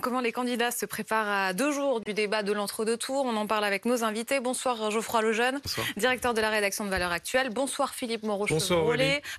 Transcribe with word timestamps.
comment 0.00 0.20
les 0.20 0.32
candidats 0.32 0.70
se 0.70 0.86
préparent 0.86 1.28
à 1.28 1.52
deux 1.52 1.72
jours 1.72 2.00
du 2.00 2.14
débat 2.14 2.42
de 2.42 2.52
l'entre-deux 2.52 2.96
tours. 2.96 3.24
On 3.24 3.36
en 3.36 3.46
parle 3.46 3.64
avec 3.64 3.84
nos 3.84 4.02
invités. 4.02 4.40
Bonsoir 4.40 4.90
Geoffroy 4.90 5.22
Lejeune, 5.22 5.60
directeur 5.96 6.34
de 6.34 6.40
la 6.40 6.50
rédaction 6.50 6.84
de 6.84 6.90
Valeurs 6.90 7.12
Actuelles. 7.12 7.50
Bonsoir 7.50 7.94
Philippe 7.94 8.22
moreau 8.22 8.46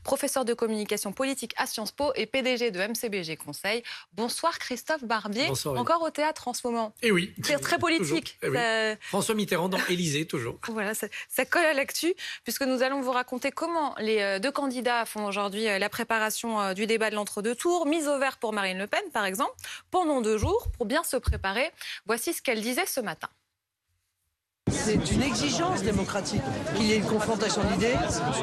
professeur 0.03 0.45
de 0.45 0.53
communication 0.53 1.11
politique 1.11 1.53
à 1.57 1.65
Sciences 1.65 1.91
Po 1.91 2.11
et 2.15 2.25
PDG 2.25 2.71
de 2.71 2.79
MCBG 2.79 3.37
Conseil. 3.37 3.83
Bonsoir 4.13 4.59
Christophe 4.59 5.03
Barbier, 5.03 5.49
encore 5.65 6.03
au 6.03 6.09
théâtre 6.09 6.47
en 6.47 6.53
ce 6.53 6.65
moment. 6.65 6.93
Et 7.01 7.07
eh 7.07 7.11
oui. 7.11 7.33
C'est 7.43 7.59
très 7.59 7.77
politique. 7.79 8.37
Eh 8.43 8.95
François 9.01 9.35
Mitterrand 9.35 9.69
dans 9.69 9.79
Élysée, 9.89 10.25
toujours. 10.25 10.57
Voilà, 10.71 10.93
ça, 10.93 11.07
ça 11.29 11.43
colle 11.45 11.65
à 11.65 11.73
l'actu, 11.73 12.13
puisque 12.43 12.63
nous 12.63 12.81
allons 12.81 13.01
vous 13.01 13.11
raconter 13.11 13.51
comment 13.51 13.93
les 13.99 14.21
euh, 14.21 14.39
deux 14.39 14.51
candidats 14.51 15.05
font 15.05 15.25
aujourd'hui 15.25 15.67
euh, 15.67 15.79
la 15.79 15.89
préparation 15.89 16.61
euh, 16.61 16.73
du 16.73 16.85
débat 16.85 17.09
de 17.09 17.15
l'entre-deux 17.15 17.55
tours. 17.55 17.85
Mise 17.85 18.07
au 18.07 18.17
vert 18.17 18.37
pour 18.37 18.53
Marine 18.53 18.77
Le 18.77 18.87
Pen, 18.87 19.01
par 19.13 19.25
exemple, 19.25 19.53
pendant 19.91 20.21
deux 20.21 20.37
jours, 20.37 20.50
pour 20.77 20.85
bien 20.85 21.03
se 21.03 21.17
préparer. 21.17 21.71
Voici 22.05 22.33
ce 22.33 22.41
qu'elle 22.41 22.61
disait 22.61 22.85
ce 22.85 23.01
matin. 23.01 23.29
C'est 24.69 25.11
une 25.11 25.21
exigence 25.21 25.83
démocratique 25.83 26.41
qu'il 26.75 26.85
y 26.85 26.93
ait 26.93 26.97
une 26.97 27.05
confrontation 27.05 27.61
d'idées. 27.63 27.95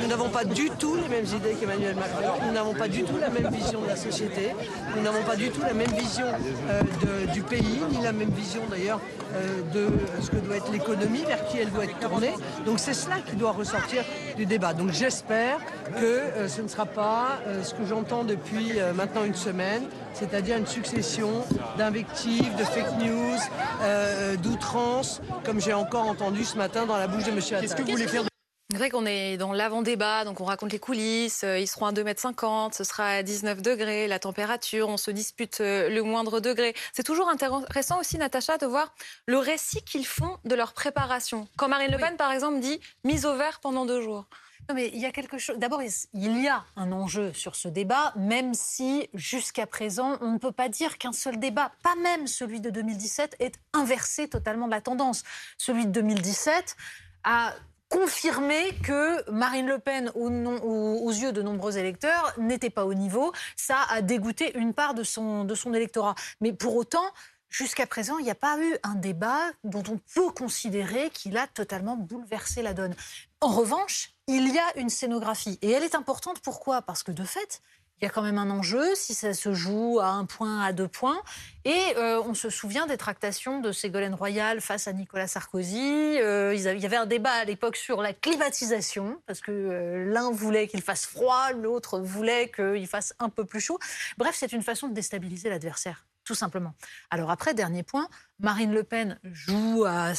Nous 0.03 0.09
n'avons 0.09 0.29
pas 0.29 0.45
du 0.45 0.69
tout 0.71 0.97
les 0.97 1.09
mêmes 1.09 1.25
idées 1.25 1.55
qu'Emmanuel 1.59 1.95
Macron. 1.95 2.45
Nous 2.45 2.53
n'avons 2.53 2.75
pas 2.75 2.89
du 2.89 3.03
tout 3.03 3.17
la 3.19 3.31
même 3.31 3.51
vision 3.53 3.81
de 3.81 3.87
la 3.87 3.97
société. 3.97 4.51
Nous 4.95 5.03
n'avons 5.03 5.23
pas 5.23 5.37
du 5.37 5.51
tout 5.51 5.61
la 5.63 5.75
même 5.75 5.91
vision 5.93 6.27
euh, 6.71 7.27
du 7.33 7.43
pays, 7.43 7.81
ni 7.91 8.03
la 8.03 8.13
même 8.13 8.31
vision 8.31 8.63
d'ailleurs 8.69 9.01
euh, 9.35 9.63
de 9.73 9.89
ce 10.21 10.31
que 10.31 10.37
doit 10.37 10.57
être 10.57 10.71
l'économie, 10.71 11.25
vers 11.25 11.47
qui 11.47 11.59
elle 11.59 11.71
doit 11.71 11.85
être 11.85 11.99
tournée. 11.99 12.35
Donc 12.67 12.79
c'est 12.79 12.95
cela 12.95 13.17
qui 13.21 13.37
doit 13.37 13.53
ressortir 13.53 14.05
du 14.37 14.45
débat. 14.45 14.75
Donc 14.75 14.91
j'espère 14.91 15.61
que 15.99 16.05
euh, 16.05 16.49
ce 16.49 16.61
ne 16.61 16.69
sera 16.69 16.87
pas 16.87 17.39
ce 17.63 17.75
que 17.75 17.87
j'entends 17.87 18.25
depuis 18.25 18.75
maintenant 18.95 19.25
une 19.25 19.35
semaine, 19.35 19.85
c'est-à-dire 20.19 20.57
une 20.57 20.67
succession 20.67 21.45
d'invectives, 21.77 22.55
de 22.57 22.65
fake 22.65 22.99
news, 22.99 24.39
d'outrances, 24.43 25.21
comme 25.45 25.61
j'ai 25.61 25.75
encore 25.75 26.07
entendu 26.07 26.45
ce 26.45 26.57
matin 26.57 26.87
dans 26.87 26.97
la 26.97 27.07
bouche 27.07 27.25
de 27.25 27.31
M. 27.31 27.39
Attal. 27.39 27.61
Qu'est-ce 27.61 27.77
que 27.77 27.83
vous 27.83 27.93
voulez 27.93 28.09
faire 28.09 28.25
c'est 28.71 28.77
vrai 28.77 28.91
qu'on 28.91 29.07
est 29.07 29.39
dans 29.39 29.55
l'avant-débat, 29.55 30.27
donc 30.27 30.43
on 30.43 30.45
raconte 30.45 30.73
les 30.73 30.79
coulisses, 30.79 31.43
euh, 31.43 31.59
ils 31.59 31.67
seront 31.67 31.87
à 31.87 31.93
2,50 31.93 32.67
m, 32.67 32.71
ce 32.75 32.85
sera 32.85 33.09
à 33.09 33.23
19 33.23 33.63
degrés, 33.63 34.07
la 34.07 34.19
température, 34.19 34.91
on 34.91 34.99
se 34.99 35.11
dispute 35.11 35.63
euh, 35.63 35.89
le 35.89 36.03
moindre 36.03 36.41
degré. 36.41 36.75
C'est 36.93 37.03
toujours 37.03 37.31
intéressant 37.31 37.99
aussi, 37.99 38.19
Natacha, 38.19 38.59
de 38.59 38.67
voir 38.67 38.95
le 39.25 39.39
récit 39.39 39.83
qu'ils 39.85 40.05
font 40.05 40.37
de 40.45 40.55
leur 40.55 40.75
préparation. 40.75 41.49
Quand 41.57 41.69
Marine 41.69 41.91
Le 41.91 41.97
Pen, 41.97 42.19
par 42.19 42.31
exemple, 42.31 42.61
dit 42.61 42.79
mise 43.05 43.25
au 43.25 43.35
vert 43.37 43.61
pendant 43.61 43.87
deux 43.87 44.03
jours. 44.03 44.27
Non, 44.69 44.75
mais 44.75 44.91
il 44.93 44.99
y 44.99 45.07
a 45.07 45.13
quelque. 45.13 45.37
D'abord, 45.57 45.83
il 45.83 46.43
y 46.43 46.47
a 46.47 46.63
un 46.77 46.93
enjeu 46.93 47.33
sur 47.33 47.57
ce 47.57 47.69
débat, 47.69 48.13
même 48.17 48.53
si 48.53 49.09
jusqu'à 49.15 49.67
présent, 49.67 50.19
on 50.21 50.33
ne 50.33 50.39
peut 50.39 50.53
pas 50.53 50.69
dire 50.69 50.99
qu'un 50.99 51.13
seul 51.13 51.39
débat, 51.39 51.73
pas 51.83 51.95
même 51.97 52.27
celui 52.27 52.61
de 52.61 52.69
2017, 52.69 53.37
est 53.41 53.55
inversé 53.73 54.29
totalement 54.29 54.67
la 54.67 54.83
tendance. 54.83 55.25
Celui 55.57 55.87
de 55.87 55.93
2017 55.93 56.77
a 57.25 57.55
confirmé 57.89 58.75
que 58.83 59.31
Marine 59.31 59.67
Le 59.67 59.79
Pen, 59.79 60.13
aux, 60.15 61.11
yeux 61.11 61.33
de 61.33 61.41
nombreux 61.41 61.79
électeurs, 61.79 62.35
n'était 62.37 62.69
pas 62.69 62.85
au 62.85 62.93
niveau. 62.93 63.33
Ça 63.57 63.79
a 63.89 64.03
dégoûté 64.03 64.57
une 64.59 64.75
part 64.75 64.93
de 64.93 65.03
son, 65.03 65.45
de 65.45 65.55
son 65.55 65.73
électorat. 65.73 66.15
Mais 66.43 66.53
pour 66.53 66.77
autant, 66.77 67.11
Jusqu'à 67.49 67.87
présent, 67.87 68.19
il 68.19 68.25
n'y 68.25 68.31
a 68.31 68.35
pas 68.35 68.59
eu 68.59 68.77
un 68.83 68.95
débat 68.95 69.41
dont 69.65 69.83
on 69.89 69.99
peut 70.15 70.31
considérer 70.31 71.11
qu'il 71.11 71.37
a 71.39 71.47
totalement 71.47 71.97
bouleversé 71.97 72.63
la 72.63 72.75
donne. 72.75 72.95
En 73.41 73.49
revanche, 73.49 74.11
il 74.27 74.53
y 74.53 74.59
a 74.59 74.79
une 74.79 74.91
scénographie. 74.91 75.59
Et 75.63 75.71
elle 75.71 75.83
est 75.83 75.95
importante. 75.95 76.41
Pourquoi? 76.41 76.83
Parce 76.83 77.03
que 77.03 77.11
de 77.11 77.25
fait, 77.25 77.63
il 78.01 78.05
y 78.05 78.07
a 78.07 78.11
quand 78.11 78.23
même 78.23 78.39
un 78.39 78.51
enjeu 78.51 78.95
si 78.95 79.13
ça 79.13 79.35
se 79.35 79.53
joue 79.55 79.99
à 80.01 80.09
un 80.09 80.25
point, 80.25 80.63
à 80.63 80.73
deux 80.73 80.87
points. 80.87 81.21
Et 81.65 81.97
euh, 81.97 82.23
on 82.23 82.35
se 82.35 82.49
souvient 82.51 82.87
des 82.87 82.97
tractations 82.97 83.61
de 83.61 83.73
Ségolène 83.73 84.15
Royal 84.15 84.61
face 84.61 84.87
à 84.87 84.93
Nicolas 84.93 85.27
Sarkozy. 85.27 85.81
Euh, 86.21 86.55
il 86.55 86.61
y 86.61 86.87
avait 86.87 86.97
un 86.97 87.07
débat 87.07 87.33
à 87.33 87.45
l'époque 87.45 87.77
sur 87.77 88.01
la 88.01 88.13
climatisation, 88.13 89.21
parce 89.27 89.41
que 89.41 89.51
euh, 89.51 90.13
l'un 90.13 90.31
voulait 90.31 90.69
qu'il 90.69 90.83
fasse 90.83 91.07
froid, 91.07 91.51
l'autre 91.53 91.99
voulait 91.99 92.51
qu'il 92.51 92.87
fasse 92.87 93.15
un 93.19 93.31
peu 93.31 93.45
plus 93.45 93.61
chaud. 93.61 93.79
Bref, 94.17 94.37
c'est 94.39 94.53
une 94.53 94.63
façon 94.63 94.89
de 94.89 94.95
déstabiliser 94.95 95.49
l'adversaire 95.49 96.05
tout 96.29 96.35
simplement. 96.35 96.75
Alors 97.09 97.31
après, 97.31 97.55
dernier 97.55 97.83
point, 97.83 98.07
Marine 98.39 98.75
Le 98.75 98.85
Pen 98.85 99.19
joue 99.25 99.87
à, 99.87 100.13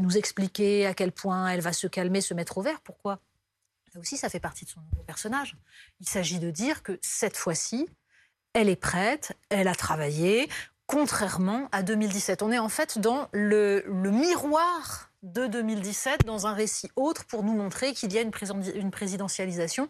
nous 0.00 0.16
expliquer 0.18 0.86
à 0.86 0.94
quel 0.94 1.12
point 1.12 1.46
elle 1.46 1.60
va 1.60 1.72
se 1.72 1.86
calmer, 1.86 2.20
se 2.20 2.34
mettre 2.34 2.58
au 2.58 2.62
vert. 2.62 2.80
Pourquoi? 2.80 3.20
Là 3.94 4.00
aussi, 4.00 4.16
ça 4.16 4.28
fait 4.28 4.40
partie 4.40 4.64
de 4.64 4.70
son 4.70 4.80
personnage. 5.06 5.56
Il 6.00 6.08
s'agit 6.08 6.40
de 6.40 6.50
dire 6.50 6.82
que 6.82 6.98
cette 7.00 7.36
fois-ci, 7.36 7.86
elle 8.54 8.68
est 8.68 8.74
prête, 8.74 9.38
elle 9.50 9.68
a 9.68 9.76
travaillé, 9.76 10.48
contrairement 10.88 11.68
à 11.70 11.84
2017. 11.84 12.42
On 12.42 12.50
est 12.50 12.58
en 12.58 12.68
fait 12.68 12.98
dans 12.98 13.28
le, 13.32 13.84
le 13.86 14.10
miroir 14.10 15.12
de 15.22 15.46
2017, 15.46 16.24
dans 16.24 16.48
un 16.48 16.54
récit 16.54 16.90
autre, 16.96 17.24
pour 17.24 17.44
nous 17.44 17.54
montrer 17.54 17.94
qu'il 17.94 18.12
y 18.12 18.18
a 18.18 18.20
une, 18.20 18.32
une 18.74 18.90
présidentialisation. 18.90 19.88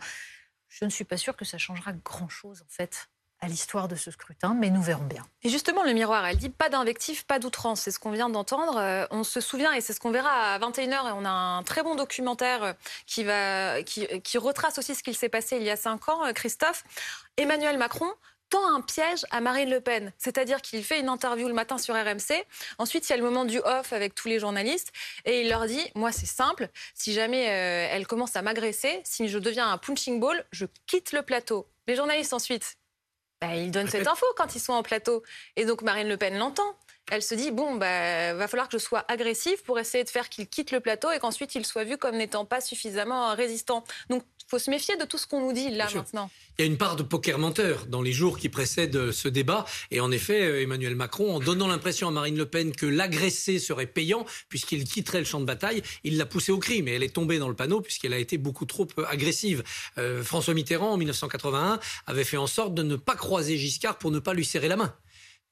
Je 0.69 0.85
ne 0.85 0.91
suis 0.91 1.05
pas 1.05 1.17
sûre 1.17 1.35
que 1.35 1.47
ça 1.47 1.57
changera 1.57 1.95
grand-chose, 1.95 2.61
en 2.61 2.69
fait, 2.69 3.09
à 3.41 3.49
l'histoire 3.49 3.89
de 3.89 3.97
ce 3.97 4.11
scrutin, 4.11 4.55
mais 4.59 4.71
nous 4.71 4.83
verrons 4.83 5.05
bien. 5.05 5.27
Et 5.43 5.51
justement, 5.51 5.83
le 5.85 5.93
miroir, 5.93 6.25
elle 6.27 6.39
dit 6.39 6.49
pas 6.49 6.69
d'invectif, 6.69 7.25
pas 7.25 7.39
d'outrance. 7.39 7.83
C'est 7.83 7.91
ce 7.91 7.99
qu'on 7.99 8.11
vient 8.11 8.31
d'entendre. 8.31 8.79
Euh, 8.79 9.07
on 9.11 9.23
se 9.23 9.41
souvient, 9.41 9.73
et 9.73 9.81
c'est 9.81 9.93
ce 9.93 10.01
qu'on 10.01 10.11
verra 10.11 10.55
à 10.55 10.59
21h, 10.59 11.09
et 11.09 11.13
on 11.13 11.25
a 11.25 11.31
un 11.31 11.63
très 11.63 11.83
bon 11.83 11.95
documentaire 11.95 12.63
euh, 12.63 12.73
qui, 13.07 13.23
va, 13.23 13.83
qui, 13.83 14.07
qui 14.23 14.39
retrace 14.39 14.79
aussi 14.79 14.95
ce 14.95 15.03
qu'il 15.03 15.15
s'est 15.15 15.29
passé 15.29 15.57
il 15.57 15.63
y 15.63 15.71
a 15.71 15.77
cinq 15.77 16.09
ans, 16.09 16.25
euh, 16.25 16.33
Christophe. 16.33 16.85
Emmanuel 17.37 17.77
Macron 17.77 18.11
tend 18.49 18.75
un 18.75 18.81
piège 18.81 19.27
à 19.31 19.41
Marine 19.43 19.69
Le 19.69 19.81
Pen. 19.81 20.13
C'est-à-dire 20.17 20.63
qu'il 20.63 20.83
fait 20.83 21.01
une 21.01 21.09
interview 21.11 21.47
le 21.47 21.55
matin 21.55 21.77
sur 21.77 21.95
RMC. 21.95 22.47
Ensuite, 22.79 23.07
il 23.09 23.11
y 23.11 23.13
a 23.13 23.17
le 23.17 23.25
moment 23.25 23.45
du 23.45 23.59
off 23.59 23.93
avec 23.93 24.15
tous 24.15 24.29
les 24.29 24.39
journalistes. 24.39 24.93
Et 25.25 25.43
il 25.43 25.49
leur 25.49 25.67
dit 25.67 25.83
Moi, 25.95 26.13
c'est 26.13 26.27
simple. 26.27 26.69
Si 26.95 27.13
jamais 27.13 27.43
elle 27.43 28.07
commence 28.07 28.37
à 28.37 28.43
m'agresser, 28.43 29.01
si 29.03 29.29
je 29.29 29.39
deviens 29.39 29.71
un 29.71 29.79
punching 29.79 30.21
ball, 30.21 30.45
je 30.53 30.67
quitte 30.87 31.13
le 31.13 31.23
plateau. 31.23 31.67
Les 31.89 31.97
journalistes, 31.97 32.33
ensuite, 32.33 32.77
bah, 33.47 33.57
ils 33.57 33.71
donnent 33.71 33.89
cette 33.89 34.07
info 34.09 34.27
quand 34.37 34.55
ils 34.55 34.61
sont 34.61 34.73
en 34.73 34.83
plateau. 34.83 35.23
Et 35.57 35.65
donc 35.65 35.83
Marine 35.83 36.09
Le 36.09 36.17
Pen 36.17 36.37
l'entend. 36.39 36.77
Elle 37.11 37.23
se 37.23 37.35
dit 37.35 37.51
bon, 37.51 37.75
bah, 37.75 38.33
va 38.35 38.49
falloir 38.49 38.69
que 38.69 38.79
je 38.79 38.83
sois 38.83 39.05
agressive 39.09 39.63
pour 39.65 39.79
essayer 39.79 40.05
de 40.05 40.09
faire 40.09 40.31
qu'il 40.31 40.49
quitte 40.49 40.71
le 40.71 40.81
plateau 40.81 41.11
et 41.11 41.19
qu'ensuite 41.19 41.55
il 41.55 41.67
soit 41.67 41.85
vu 41.85 41.99
comme 41.99 42.17
n'étant 42.17 42.47
pas 42.47 42.63
suffisamment 42.63 43.35
résistant. 43.35 43.85
Donc 44.09 44.23
faut 44.55 44.61
se 44.61 44.71
méfier 44.71 44.97
de 44.97 45.05
tout 45.05 45.19
ce 45.19 45.27
qu'on 45.27 45.41
nous 45.41 45.53
dit 45.53 45.69
là 45.71 45.89
maintenant. 45.93 46.31
Il 46.59 46.65
y 46.65 46.69
a 46.69 46.71
une 46.71 46.77
part 46.77 46.95
de 46.95 47.03
poker 47.03 47.41
menteur 47.41 47.87
dans 47.87 48.03
les 48.03 48.13
jours 48.13 48.39
qui 48.39 48.49
précèdent 48.49 49.11
ce 49.11 49.27
débat. 49.27 49.65
Et 49.91 49.99
en 49.99 50.13
effet, 50.13 50.43
euh, 50.43 50.63
Emmanuel 50.63 50.95
Macron, 50.95 51.35
en 51.35 51.41
donnant 51.41 51.67
l'impression 51.67 52.07
à 52.07 52.13
Marine 52.13 52.37
Le 52.37 52.47
Pen 52.47 52.71
que 52.71 52.87
l'agressé 52.87 53.59
serait 53.59 53.87
payant 53.87 54.25
puisqu'il 54.49 54.85
quitterait 54.85 55.19
le 55.19 55.25
champ 55.25 55.41
de 55.41 55.45
bataille, 55.45 55.83
il 56.05 56.19
l'a 56.19 56.27
poussée 56.27 56.53
au 56.53 56.59
crime. 56.59 56.87
Et 56.87 56.93
elle 56.93 57.03
est 57.03 57.13
tombée 57.13 57.41
dans 57.41 57.49
le 57.49 57.57
panneau 57.57 57.81
puisqu'elle 57.81 58.13
a 58.13 58.19
été 58.19 58.39
beaucoup 58.39 58.65
trop 58.65 58.87
euh, 58.99 59.05
agressive. 59.09 59.65
Euh, 59.99 60.23
François 60.23 60.55
Mitterrand, 60.55 60.93
en 60.93 60.99
1981, 60.99 61.81
avait 62.07 62.23
fait 62.23 62.37
en 62.37 62.47
sorte 62.47 62.75
de 62.75 62.85
ne 62.85 62.95
pas 62.95 63.17
croiser 63.17 63.59
Giscard 63.59 63.99
pour 63.99 64.13
ne 64.13 64.21
pas 64.21 64.35
lui 64.35 64.45
serrer 64.45 64.69
la 64.69 64.77
main 64.77 64.95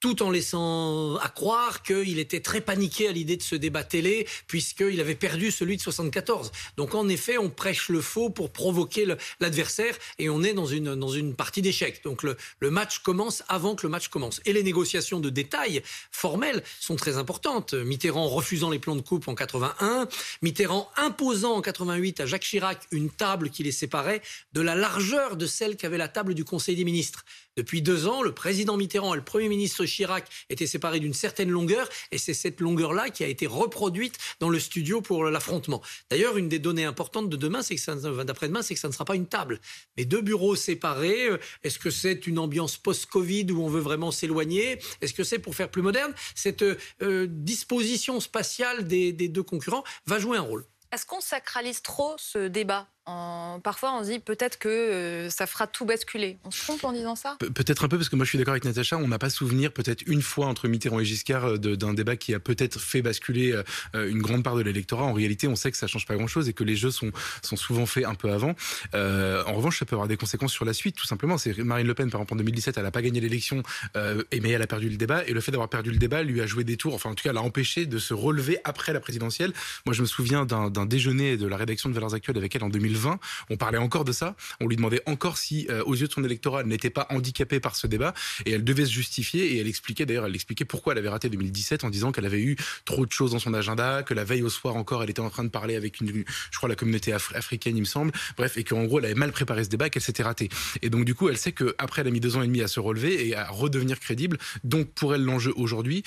tout 0.03 0.21
en 0.21 0.29
laissant 0.29 1.15
à 1.15 1.29
croire 1.29 1.81
qu'il 1.81 2.19
était 2.19 2.41
très 2.41 2.59
paniqué 2.59 3.07
à 3.07 3.13
l'idée 3.13 3.37
de 3.37 3.41
ce 3.41 3.55
débat 3.55 3.85
télé, 3.85 4.27
puisqu'il 4.47 4.99
avait 4.99 5.15
perdu 5.15 5.49
celui 5.49 5.77
de 5.77 5.81
74. 5.81 6.51
Donc 6.75 6.93
en 6.93 7.07
effet, 7.07 7.37
on 7.37 7.49
prêche 7.49 7.87
le 7.87 8.01
faux 8.01 8.29
pour 8.29 8.51
provoquer 8.51 9.07
l'adversaire, 9.39 9.97
et 10.19 10.29
on 10.29 10.43
est 10.43 10.53
dans 10.53 10.65
une, 10.65 10.95
dans 10.95 11.07
une 11.07 11.35
partie 11.35 11.61
d'échec. 11.61 12.03
Donc 12.03 12.23
le, 12.23 12.35
le 12.59 12.69
match 12.69 12.99
commence 12.99 13.43
avant 13.47 13.75
que 13.75 13.83
le 13.83 13.91
match 13.91 14.09
commence. 14.09 14.41
Et 14.43 14.51
les 14.51 14.61
négociations 14.63 15.21
de 15.21 15.29
détail 15.29 15.81
formelles 16.11 16.63
sont 16.81 16.97
très 16.97 17.15
importantes. 17.15 17.73
Mitterrand 17.73 18.27
refusant 18.27 18.71
les 18.71 18.79
plans 18.79 18.97
de 18.97 19.01
coupe 19.01 19.29
en 19.29 19.35
81, 19.35 20.09
Mitterrand 20.41 20.91
imposant 20.97 21.53
en 21.53 21.61
88 21.61 22.19
à 22.19 22.25
Jacques 22.25 22.43
Chirac 22.43 22.81
une 22.91 23.09
table 23.09 23.51
qui 23.51 23.63
les 23.63 23.71
séparait 23.71 24.21
de 24.51 24.59
la 24.59 24.75
largeur 24.75 25.37
de 25.37 25.45
celle 25.45 25.77
qu'avait 25.77 25.97
la 25.97 26.09
table 26.09 26.33
du 26.33 26.43
Conseil 26.43 26.75
des 26.75 26.83
ministres. 26.83 27.23
Depuis 27.55 27.81
deux 27.81 28.07
ans, 28.07 28.21
le 28.21 28.33
président 28.33 28.77
Mitterrand 28.77 29.13
et 29.13 29.17
le 29.17 29.23
Premier 29.23 29.47
ministre 29.47 29.85
Chirac 29.85 30.27
étaient 30.49 30.67
séparés 30.67 30.99
d'une 30.99 31.13
certaine 31.13 31.49
longueur, 31.49 31.87
et 32.11 32.17
c'est 32.17 32.33
cette 32.33 32.59
longueur-là 32.59 33.09
qui 33.09 33.23
a 33.23 33.27
été 33.27 33.47
reproduite 33.47 34.17
dans 34.39 34.49
le 34.49 34.59
studio 34.59 35.01
pour 35.01 35.25
l'affrontement. 35.25 35.81
D'ailleurs, 36.09 36.37
une 36.37 36.49
des 36.49 36.59
données 36.59 36.85
importantes 36.85 37.29
de 37.29 37.37
demain, 37.37 37.61
c'est 37.61 37.75
que 37.75 38.23
d'après-demain, 38.23 38.61
c'est 38.61 38.73
que 38.73 38.79
ça 38.79 38.87
ne 38.87 38.93
sera 38.93 39.05
pas 39.05 39.15
une 39.15 39.27
table, 39.27 39.59
mais 39.97 40.05
deux 40.05 40.21
bureaux 40.21 40.55
séparés. 40.55 41.27
Euh, 41.27 41.37
est-ce 41.63 41.79
que 41.79 41.89
c'est 41.89 42.27
une 42.27 42.39
ambiance 42.39 42.77
post-Covid 42.77 43.51
où 43.51 43.63
on 43.63 43.69
veut 43.69 43.81
vraiment 43.81 44.11
s'éloigner? 44.11 44.79
Est-ce 45.01 45.13
que 45.13 45.23
c'est 45.23 45.39
pour 45.39 45.55
faire 45.55 45.69
plus 45.69 45.81
moderne? 45.81 46.13
Cette 46.35 46.63
euh, 46.63 47.27
disposition 47.29 48.19
spatiale 48.19 48.87
des 48.87 49.13
deux 49.13 49.43
concurrents 49.43 49.83
va 50.05 50.19
jouer 50.19 50.37
un 50.37 50.41
rôle. 50.41 50.65
Est-ce 50.91 51.05
qu'on 51.07 51.21
sacralise 51.21 51.81
trop 51.81 52.13
ce 52.17 52.47
débat? 52.47 52.87
Parfois, 53.05 53.97
on 53.99 54.03
se 54.03 54.09
dit 54.09 54.19
peut-être 54.19 54.57
que 54.57 54.69
euh, 54.69 55.29
ça 55.29 55.45
fera 55.45 55.67
tout 55.67 55.85
basculer. 55.85 56.37
On 56.45 56.51
se 56.51 56.61
trompe 56.61 56.83
en 56.83 56.93
disant 56.93 57.15
ça? 57.15 57.37
Peut-être 57.39 57.85
un 57.85 57.87
peu, 57.87 57.97
parce 57.97 58.09
que 58.09 58.15
moi 58.15 58.25
je 58.25 58.29
suis 58.29 58.37
d'accord 58.37 58.53
avec 58.53 58.65
Natacha, 58.65 58.97
on 58.97 59.07
n'a 59.07 59.19
pas 59.19 59.29
souvenir 59.29 59.71
peut-être 59.71 60.03
une 60.07 60.21
fois 60.21 60.47
entre 60.47 60.67
Mitterrand 60.67 60.99
et 60.99 61.05
Giscard 61.05 61.45
euh, 61.45 61.57
d'un 61.57 61.93
débat 61.93 62.15
qui 62.15 62.33
a 62.33 62.39
peut-être 62.39 62.79
fait 62.79 63.01
basculer 63.01 63.53
euh, 63.95 64.09
une 64.09 64.21
grande 64.21 64.43
part 64.43 64.55
de 64.55 64.61
l'électorat. 64.61 65.03
En 65.03 65.13
réalité, 65.13 65.47
on 65.47 65.55
sait 65.55 65.71
que 65.71 65.77
ça 65.77 65.87
change 65.87 66.05
pas 66.05 66.15
grand-chose 66.15 66.49
et 66.49 66.53
que 66.53 66.63
les 66.63 66.75
jeux 66.75 66.91
sont, 66.91 67.11
sont 67.41 67.55
souvent 67.55 67.85
faits 67.85 68.05
un 68.05 68.15
peu 68.15 68.31
avant. 68.31 68.55
en 68.93 69.53
revanche, 69.53 69.79
ça 69.79 69.85
peut 69.85 69.95
avoir 69.95 70.07
des 70.07 70.17
conséquences 70.17 70.53
sur 70.53 70.65
la 70.65 70.73
suite, 70.73 70.95
tout 70.95 71.07
simplement. 71.07 71.37
C'est 71.37 71.57
Marine 71.57 71.87
Le 71.87 71.93
Pen, 71.93 72.09
par 72.09 72.21
exemple, 72.21 72.33
en 72.33 72.37
2017, 72.37 72.77
elle 72.77 72.83
n'a 72.83 72.91
pas 72.91 73.01
gagné 73.01 73.19
l'élection, 73.19 73.63
mais 73.95 74.49
elle 74.49 74.61
a 74.61 74.67
perdu 74.67 74.89
le 74.89 74.97
débat. 74.97 75.25
Et 75.27 75.33
le 75.33 75.41
fait 75.41 75.51
d'avoir 75.51 75.69
perdu 75.69 75.91
le 75.91 75.97
débat 75.97 76.23
lui 76.23 76.41
a 76.41 76.45
joué 76.45 76.63
des 76.63 76.77
tours, 76.77 76.93
enfin 76.93 77.09
en 77.09 77.15
tout 77.15 77.23
cas 77.23 77.33
l'a 77.33 77.41
empêché 77.41 77.85
de 77.85 77.97
se 77.97 78.13
relever 78.13 78.59
après 78.63 78.93
la 78.93 78.99
présidentielle. 78.99 79.53
Moi, 79.85 79.93
je 79.93 80.01
me 80.01 80.07
souviens 80.07 80.45
d'un 80.45 80.85
déjeuner 80.85 81.37
de 81.37 81.47
la 81.47 81.57
rédaction 81.57 81.89
de 81.89 81.93
Valeurs 81.93 82.13
Actuelles 82.13 82.37
avec 82.37 82.55
elle 82.55 82.63
en 82.63 82.69
2020. 82.93 83.19
On 83.49 83.57
parlait 83.57 83.77
encore 83.77 84.05
de 84.05 84.11
ça. 84.11 84.35
On 84.59 84.67
lui 84.67 84.75
demandait 84.75 85.01
encore 85.05 85.37
si, 85.37 85.67
euh, 85.69 85.83
aux 85.83 85.95
yeux 85.95 86.07
de 86.07 86.13
son 86.13 86.23
électorat, 86.23 86.61
elle 86.61 86.67
n'était 86.67 86.89
pas 86.89 87.07
handicapée 87.09 87.59
par 87.59 87.75
ce 87.75 87.87
débat. 87.87 88.13
Et 88.45 88.51
elle 88.51 88.63
devait 88.63 88.85
se 88.85 88.91
justifier. 88.91 89.53
Et 89.53 89.59
elle 89.59 89.67
expliquait, 89.67 90.05
d'ailleurs, 90.05 90.25
elle 90.25 90.35
expliquait 90.35 90.65
pourquoi 90.65 90.93
elle 90.93 90.99
avait 90.99 91.09
raté 91.09 91.29
2017 91.29 91.83
en 91.83 91.89
disant 91.89 92.11
qu'elle 92.11 92.25
avait 92.25 92.41
eu 92.41 92.55
trop 92.85 93.05
de 93.05 93.11
choses 93.11 93.31
dans 93.31 93.39
son 93.39 93.53
agenda, 93.53 94.03
que 94.03 94.13
la 94.13 94.23
veille 94.23 94.43
au 94.43 94.49
soir 94.49 94.75
encore, 94.75 95.03
elle 95.03 95.09
était 95.09 95.19
en 95.19 95.29
train 95.29 95.43
de 95.43 95.49
parler 95.49 95.75
avec 95.75 95.99
une, 96.01 96.23
je 96.51 96.57
crois, 96.57 96.69
la 96.69 96.75
communauté 96.75 97.13
africaine, 97.13 97.75
il 97.77 97.81
me 97.81 97.85
semble. 97.85 98.11
Bref, 98.37 98.57
et 98.57 98.63
qu'en 98.63 98.83
gros, 98.85 98.99
elle 98.99 99.05
avait 99.05 99.13
mal 99.15 99.31
préparé 99.31 99.63
ce 99.63 99.69
débat, 99.69 99.89
qu'elle 99.89 100.01
s'était 100.01 100.23
ratée. 100.23 100.49
Et 100.81 100.89
donc, 100.89 101.05
du 101.05 101.15
coup, 101.15 101.29
elle 101.29 101.37
sait 101.37 101.51
qu'après, 101.51 102.01
elle 102.01 102.07
a 102.07 102.11
mis 102.11 102.19
deux 102.19 102.37
ans 102.37 102.41
et 102.41 102.47
demi 102.47 102.61
à 102.61 102.67
se 102.67 102.79
relever 102.79 103.27
et 103.27 103.35
à 103.35 103.49
redevenir 103.49 103.99
crédible. 103.99 104.37
Donc, 104.63 104.91
pour 104.93 105.15
elle, 105.15 105.23
l'enjeu 105.23 105.53
aujourd'hui, 105.55 106.03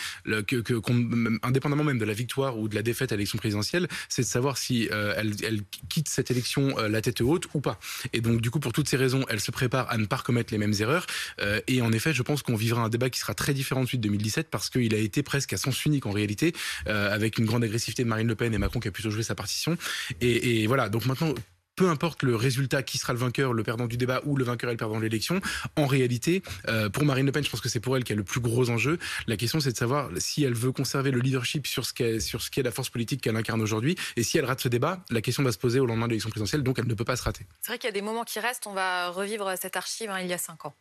indépendamment 1.42 1.84
même 1.84 1.98
de 1.98 2.04
la 2.04 2.12
victoire 2.12 2.58
ou 2.58 2.68
de 2.68 2.74
la 2.74 2.82
défaite 2.82 3.12
à 3.12 3.16
l'élection 3.16 3.38
présidentielle, 3.38 3.88
c'est 4.08 4.22
de 4.22 4.26
savoir 4.26 4.58
si 4.58 4.88
euh, 4.92 5.14
elle, 5.16 5.62
quitte 5.88 6.08
cette 6.08 6.30
élection 6.30 6.75
la 6.76 7.00
tête 7.00 7.20
haute 7.20 7.48
ou 7.54 7.60
pas. 7.60 7.78
Et 8.12 8.20
donc, 8.20 8.40
du 8.40 8.50
coup, 8.50 8.60
pour 8.60 8.72
toutes 8.72 8.88
ces 8.88 8.96
raisons, 8.96 9.24
elle 9.28 9.40
se 9.40 9.50
prépare 9.50 9.90
à 9.90 9.98
ne 9.98 10.06
pas 10.06 10.18
commettre 10.18 10.52
les 10.52 10.58
mêmes 10.58 10.74
erreurs. 10.80 11.06
Euh, 11.40 11.60
et 11.66 11.82
en 11.82 11.92
effet, 11.92 12.12
je 12.12 12.22
pense 12.22 12.42
qu'on 12.42 12.56
vivra 12.56 12.82
un 12.82 12.88
débat 12.88 13.10
qui 13.10 13.18
sera 13.18 13.34
très 13.34 13.54
différent 13.54 13.82
de 13.82 13.86
celui 13.86 13.98
de 13.98 14.04
2017 14.04 14.48
parce 14.50 14.70
qu'il 14.70 14.94
a 14.94 14.98
été 14.98 15.22
presque 15.22 15.52
à 15.52 15.56
sens 15.56 15.84
unique 15.84 16.06
en 16.06 16.10
réalité, 16.10 16.54
euh, 16.88 17.12
avec 17.12 17.38
une 17.38 17.46
grande 17.46 17.64
agressivité 17.64 18.04
de 18.04 18.08
Marine 18.08 18.28
Le 18.28 18.34
Pen 18.34 18.52
et 18.54 18.58
Macron 18.58 18.80
qui 18.80 18.88
a 18.88 18.90
plutôt 18.90 19.10
joué 19.10 19.22
sa 19.22 19.34
partition. 19.34 19.76
Et 20.20 20.66
voilà. 20.66 20.88
Donc 20.88 21.06
maintenant, 21.06 21.34
peu 21.76 21.88
importe 21.88 22.22
le 22.22 22.34
résultat, 22.34 22.82
qui 22.82 22.98
sera 22.98 23.12
le 23.12 23.18
vainqueur, 23.18 23.52
le 23.52 23.62
perdant 23.62 23.86
du 23.86 23.96
débat 23.96 24.22
ou 24.24 24.36
le 24.36 24.44
vainqueur 24.44 24.70
et 24.70 24.72
le 24.72 24.78
perdant 24.78 24.96
de 24.96 25.02
l'élection, 25.02 25.40
en 25.76 25.86
réalité, 25.86 26.42
euh, 26.68 26.88
pour 26.88 27.04
Marine 27.04 27.26
Le 27.26 27.32
Pen, 27.32 27.44
je 27.44 27.50
pense 27.50 27.60
que 27.60 27.68
c'est 27.68 27.80
pour 27.80 27.96
elle 27.96 28.04
qui 28.04 28.12
a 28.12 28.16
le 28.16 28.24
plus 28.24 28.40
gros 28.40 28.70
enjeu. 28.70 28.98
La 29.26 29.36
question, 29.36 29.60
c'est 29.60 29.72
de 29.72 29.76
savoir 29.76 30.10
si 30.16 30.42
elle 30.42 30.54
veut 30.54 30.72
conserver 30.72 31.10
le 31.10 31.20
leadership 31.20 31.66
sur 31.66 31.84
ce 31.84 31.92
qu'est, 31.92 32.18
qu'est 32.50 32.62
la 32.62 32.70
force 32.70 32.88
politique 32.88 33.20
qu'elle 33.20 33.36
incarne 33.36 33.60
aujourd'hui. 33.60 33.96
Et 34.16 34.22
si 34.22 34.38
elle 34.38 34.46
rate 34.46 34.60
ce 34.60 34.68
débat, 34.68 35.04
la 35.10 35.20
question 35.20 35.42
va 35.42 35.52
se 35.52 35.58
poser 35.58 35.78
au 35.78 35.86
lendemain 35.86 36.06
de 36.06 36.12
l'élection 36.12 36.30
présidentielle, 36.30 36.62
donc 36.62 36.78
elle 36.78 36.88
ne 36.88 36.94
peut 36.94 37.04
pas 37.04 37.16
se 37.16 37.22
rater. 37.22 37.46
C'est 37.60 37.72
vrai 37.72 37.78
qu'il 37.78 37.88
y 37.88 37.90
a 37.90 37.94
des 37.94 38.02
moments 38.02 38.24
qui 38.24 38.40
restent. 38.40 38.66
On 38.66 38.72
va 38.72 39.10
revivre 39.10 39.52
cette 39.60 39.76
archive 39.76 40.10
hein, 40.10 40.20
il 40.20 40.28
y 40.28 40.32
a 40.32 40.38
cinq 40.38 40.64
ans. 40.64 40.74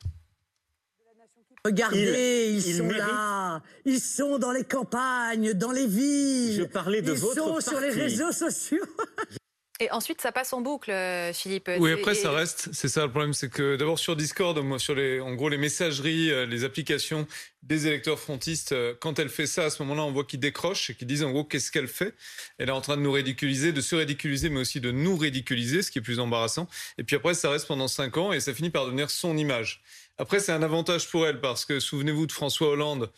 Regardez, 1.65 2.51
ils, 2.53 2.75
sont 2.77 2.89
là, 2.89 3.63
ils 3.85 3.99
sont 3.99 4.37
dans 4.37 4.51
les 4.51 4.63
campagnes, 4.63 5.53
dans 5.53 5.71
les 5.71 5.87
villes. 5.87 6.59
Je 6.59 6.63
parlais 6.63 7.01
de 7.01 7.11
ils 7.11 7.17
votre 7.17 7.35
sont 7.35 7.59
sur 7.59 7.79
les 7.79 7.89
réseaux 7.89 8.31
sociaux. 8.31 8.85
Et 9.81 9.91
ensuite, 9.91 10.21
ça 10.21 10.31
passe 10.31 10.53
en 10.53 10.61
boucle, 10.61 10.89
euh, 10.89 11.33
Philippe. 11.33 11.69
Oui, 11.79 11.91
après, 11.91 12.15
ça 12.15 12.31
reste. 12.31 12.69
C'est 12.71 12.87
ça 12.87 13.03
le 13.03 13.11
problème, 13.11 13.33
c'est 13.33 13.49
que 13.49 13.75
d'abord 13.75 13.99
sur 13.99 14.15
Discord, 14.15 14.57
moi, 14.59 14.79
sur 14.79 14.95
les, 14.95 15.19
en 15.19 15.33
gros, 15.33 15.49
les 15.49 15.57
messageries, 15.57 16.31
euh, 16.31 16.45
les 16.45 16.63
applications 16.63 17.27
des 17.61 17.85
électeurs 17.85 18.17
frontistes, 18.17 18.71
euh, 18.71 18.95
quand 19.01 19.19
elle 19.19 19.27
fait 19.27 19.47
ça, 19.47 19.65
à 19.65 19.69
ce 19.69 19.83
moment-là, 19.83 20.03
on 20.03 20.13
voit 20.13 20.23
qu'ils 20.23 20.39
décrochent 20.39 20.91
et 20.91 20.95
qu'ils 20.95 21.07
disent 21.07 21.23
en 21.23 21.31
gros 21.31 21.43
qu'est-ce 21.43 21.71
qu'elle 21.71 21.89
fait? 21.89 22.15
Elle 22.57 22.69
est 22.69 22.71
en 22.71 22.79
train 22.79 22.95
de 22.95 23.01
nous 23.01 23.11
ridiculiser, 23.11 23.73
de 23.73 23.81
se 23.81 23.97
ridiculiser, 23.97 24.47
mais 24.47 24.61
aussi 24.61 24.79
de 24.79 24.91
nous 24.91 25.17
ridiculiser, 25.17 25.81
ce 25.81 25.91
qui 25.91 25.99
est 25.99 26.03
plus 26.03 26.19
embarrassant. 26.21 26.69
Et 26.97 27.03
puis 27.03 27.17
après, 27.17 27.33
ça 27.33 27.49
reste 27.49 27.67
pendant 27.67 27.89
cinq 27.89 28.15
ans 28.15 28.31
et 28.31 28.39
ça 28.39 28.53
finit 28.53 28.69
par 28.69 28.85
devenir 28.85 29.09
son 29.09 29.35
image. 29.35 29.83
Après, 30.17 30.39
c'est 30.39 30.53
un 30.53 30.63
avantage 30.63 31.09
pour 31.09 31.27
elle 31.27 31.41
parce 31.41 31.65
que 31.65 31.81
souvenez-vous 31.81 32.27
de 32.27 32.31
François 32.31 32.69
Hollande 32.69 33.11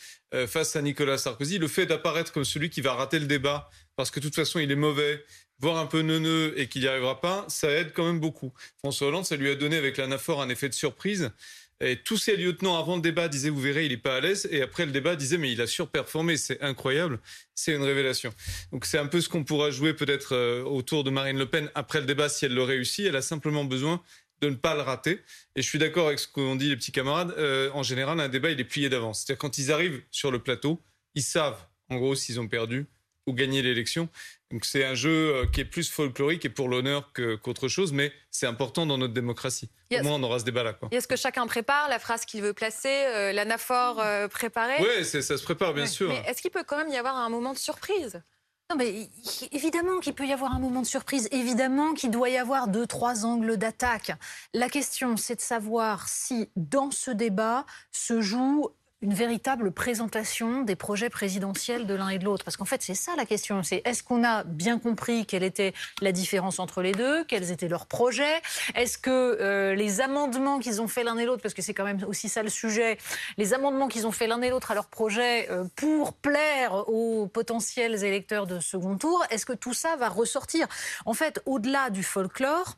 face 0.47 0.75
à 0.75 0.81
Nicolas 0.81 1.19
Sarkozy, 1.19 1.59
le 1.59 1.67
fait 1.67 1.85
d'apparaître 1.85 2.31
comme 2.31 2.43
celui 2.43 2.71
qui 2.71 2.81
va 2.81 2.93
rater 2.93 3.19
le 3.19 3.27
débat 3.27 3.69
parce 3.95 4.09
que 4.09 4.19
de 4.19 4.25
toute 4.25 4.35
façon 4.35 4.59
il 4.59 4.71
est 4.71 4.75
mauvais, 4.75 5.23
voire 5.59 5.77
un 5.77 5.85
peu 5.85 6.01
neuneux 6.01 6.53
et 6.57 6.67
qu'il 6.67 6.81
n'y 6.81 6.87
arrivera 6.87 7.19
pas, 7.19 7.45
ça 7.47 7.69
aide 7.71 7.91
quand 7.93 8.05
même 8.05 8.19
beaucoup. 8.19 8.53
François 8.77 9.07
Hollande, 9.07 9.25
ça 9.25 9.35
lui 9.35 9.49
a 9.49 9.55
donné 9.55 9.77
avec 9.77 9.97
l'anaphore 9.97 10.41
un 10.41 10.49
effet 10.49 10.69
de 10.69 10.73
surprise. 10.73 11.31
Et 11.79 11.97
tous 11.97 12.17
ces 12.17 12.35
lieutenants 12.35 12.79
avant 12.79 12.95
le 12.95 13.01
débat 13.03 13.27
disaient, 13.27 13.49
vous 13.49 13.61
verrez, 13.61 13.85
il 13.85 13.91
n'est 13.91 13.97
pas 13.97 14.15
à 14.15 14.19
l'aise. 14.19 14.47
Et 14.51 14.61
après 14.63 14.85
le 14.85 14.91
débat 14.91 15.15
disaient, 15.15 15.37
mais 15.37 15.51
il 15.51 15.61
a 15.61 15.67
surperformé, 15.67 16.35
c'est 16.35 16.59
incroyable. 16.61 17.19
C'est 17.53 17.73
une 17.73 17.83
révélation. 17.83 18.33
Donc 18.71 18.85
c'est 18.85 18.97
un 18.97 19.05
peu 19.05 19.21
ce 19.21 19.29
qu'on 19.29 19.43
pourra 19.43 19.69
jouer 19.69 19.93
peut-être 19.93 20.33
euh, 20.33 20.63
autour 20.63 21.03
de 21.03 21.11
Marine 21.11 21.37
Le 21.37 21.45
Pen 21.45 21.69
après 21.75 21.99
le 21.99 22.07
débat 22.07 22.29
si 22.29 22.45
elle 22.45 22.55
le 22.55 22.63
réussit. 22.63 23.05
Elle 23.05 23.15
a 23.15 23.21
simplement 23.21 23.63
besoin 23.63 24.01
de 24.41 24.49
ne 24.49 24.55
pas 24.55 24.75
le 24.75 24.81
rater. 24.81 25.21
Et 25.55 25.61
je 25.61 25.67
suis 25.67 25.79
d'accord 25.79 26.07
avec 26.07 26.19
ce 26.19 26.27
qu'ont 26.27 26.55
dit 26.55 26.69
les 26.69 26.77
petits 26.77 26.91
camarades. 26.91 27.33
Euh, 27.37 27.69
en 27.73 27.83
général, 27.83 28.19
un 28.19 28.29
débat, 28.29 28.49
il 28.49 28.59
est 28.59 28.65
plié 28.65 28.89
d'avance. 28.89 29.19
C'est-à-dire 29.19 29.39
quand 29.39 29.57
ils 29.59 29.71
arrivent 29.71 30.01
sur 30.09 30.31
le 30.31 30.39
plateau, 30.39 30.81
ils 31.13 31.23
savent, 31.23 31.59
en 31.89 31.97
gros, 31.97 32.15
s'ils 32.15 32.39
ont 32.39 32.47
perdu 32.47 32.87
ou 33.27 33.33
gagné 33.33 33.61
l'élection. 33.61 34.09
Donc 34.51 34.63
c'est 34.63 34.85
un 34.85 34.95
jeu 34.95 35.35
euh, 35.35 35.45
qui 35.45 35.59
est 35.61 35.65
plus 35.65 35.89
folklorique 35.89 36.45
et 36.45 36.49
pour 36.49 36.69
l'honneur 36.69 37.11
qu'autre 37.13 37.67
chose, 37.67 37.91
mais 37.91 38.13
c'est 38.31 38.45
important 38.45 38.85
dans 38.85 38.97
notre 38.97 39.13
démocratie. 39.13 39.69
Au 39.91 40.03
moins, 40.03 40.13
on 40.13 40.23
aura 40.23 40.39
ce 40.39 40.45
débat-là. 40.45 40.77
Est-ce 40.91 41.07
que 41.07 41.17
chacun 41.17 41.45
prépare 41.47 41.89
la 41.89 41.99
phrase 41.99 42.25
qu'il 42.25 42.41
veut 42.41 42.53
placer, 42.53 42.89
euh, 42.89 43.33
l'anaphore 43.33 43.99
euh, 43.99 44.27
préparée 44.27 44.77
Oui, 44.79 45.03
ça 45.05 45.21
se 45.21 45.43
prépare, 45.43 45.73
bien 45.73 45.85
sûr. 45.85 46.09
Mais 46.09 46.23
est-ce 46.27 46.41
qu'il 46.41 46.51
peut 46.51 46.63
quand 46.65 46.77
même 46.77 46.89
y 46.89 46.97
avoir 46.97 47.17
un 47.17 47.29
moment 47.29 47.53
de 47.53 47.57
surprise? 47.57 48.21
Non, 48.69 48.75
mais 48.75 49.09
évidemment 49.53 49.99
qu'il 49.99 50.13
peut 50.13 50.27
y 50.27 50.33
avoir 50.33 50.53
un 50.53 50.59
moment 50.59 50.81
de 50.81 50.87
surprise, 50.87 51.29
évidemment 51.31 51.93
qu'il 51.93 52.11
doit 52.11 52.29
y 52.29 52.37
avoir 52.37 52.67
deux, 52.67 52.85
trois 52.85 53.25
angles 53.25 53.55
d'attaque. 53.55 54.11
La 54.53 54.67
question, 54.67 55.15
c'est 55.15 55.35
de 55.35 55.41
savoir 55.41 56.09
si 56.09 56.49
dans 56.57 56.91
ce 56.91 57.11
débat 57.11 57.65
se 57.93 58.19
joue 58.19 58.69
une 59.01 59.13
véritable 59.13 59.71
présentation 59.71 60.63
des 60.63 60.75
projets 60.75 61.09
présidentiels 61.09 61.85
de 61.85 61.93
l'un 61.93 62.09
et 62.09 62.17
de 62.17 62.25
l'autre. 62.25 62.43
Parce 62.43 62.57
qu'en 62.57 62.65
fait, 62.65 62.81
c'est 62.81 62.95
ça 62.95 63.15
la 63.15 63.25
question. 63.25 63.61
C'est 63.61 63.81
est-ce 63.85 64.03
qu'on 64.03 64.23
a 64.23 64.43
bien 64.43 64.79
compris 64.79 65.25
quelle 65.25 65.43
était 65.43 65.73
la 66.01 66.11
différence 66.11 66.59
entre 66.59 66.81
les 66.81 66.93
deux 66.93 67.23
Quels 67.25 67.51
étaient 67.51 67.67
leurs 67.67 67.85
projets? 67.85 68.41
Est-ce 68.73 68.97
que 68.97 69.37
euh, 69.39 69.75
les 69.75 70.01
amendements 70.01 70.57
qu'ils 70.57 70.81
ont 70.81 70.87
fait 70.87 71.03
l'un 71.03 71.17
et 71.17 71.25
l'autre, 71.25 71.43
parce 71.43 71.53
que 71.53 71.61
c'est 71.61 71.75
quand 71.75 71.83
même 71.83 72.03
aussi 72.07 72.27
ça 72.27 72.41
le 72.41 72.49
sujet, 72.49 72.97
les 73.37 73.53
amendements 73.53 73.87
qu'ils 73.87 74.07
ont 74.07 74.11
fait 74.11 74.25
l'un 74.25 74.41
et 74.41 74.49
l'autre 74.49 74.71
à 74.71 74.73
leur 74.73 74.87
projet 74.87 75.49
euh, 75.51 75.65
pour 75.75 76.13
plaire 76.13 76.89
aux 76.89 77.27
potentiels 77.27 78.03
électeurs 78.03 78.47
de 78.47 78.59
second 78.59 78.97
tour, 78.97 79.23
est-ce 79.29 79.45
que 79.45 79.53
tout 79.53 79.73
ça 79.73 79.95
va 79.97 80.09
ressortir? 80.09 80.67
En 81.05 81.13
fait, 81.13 81.41
au-delà 81.45 81.91
du 81.91 82.03
folklore, 82.03 82.77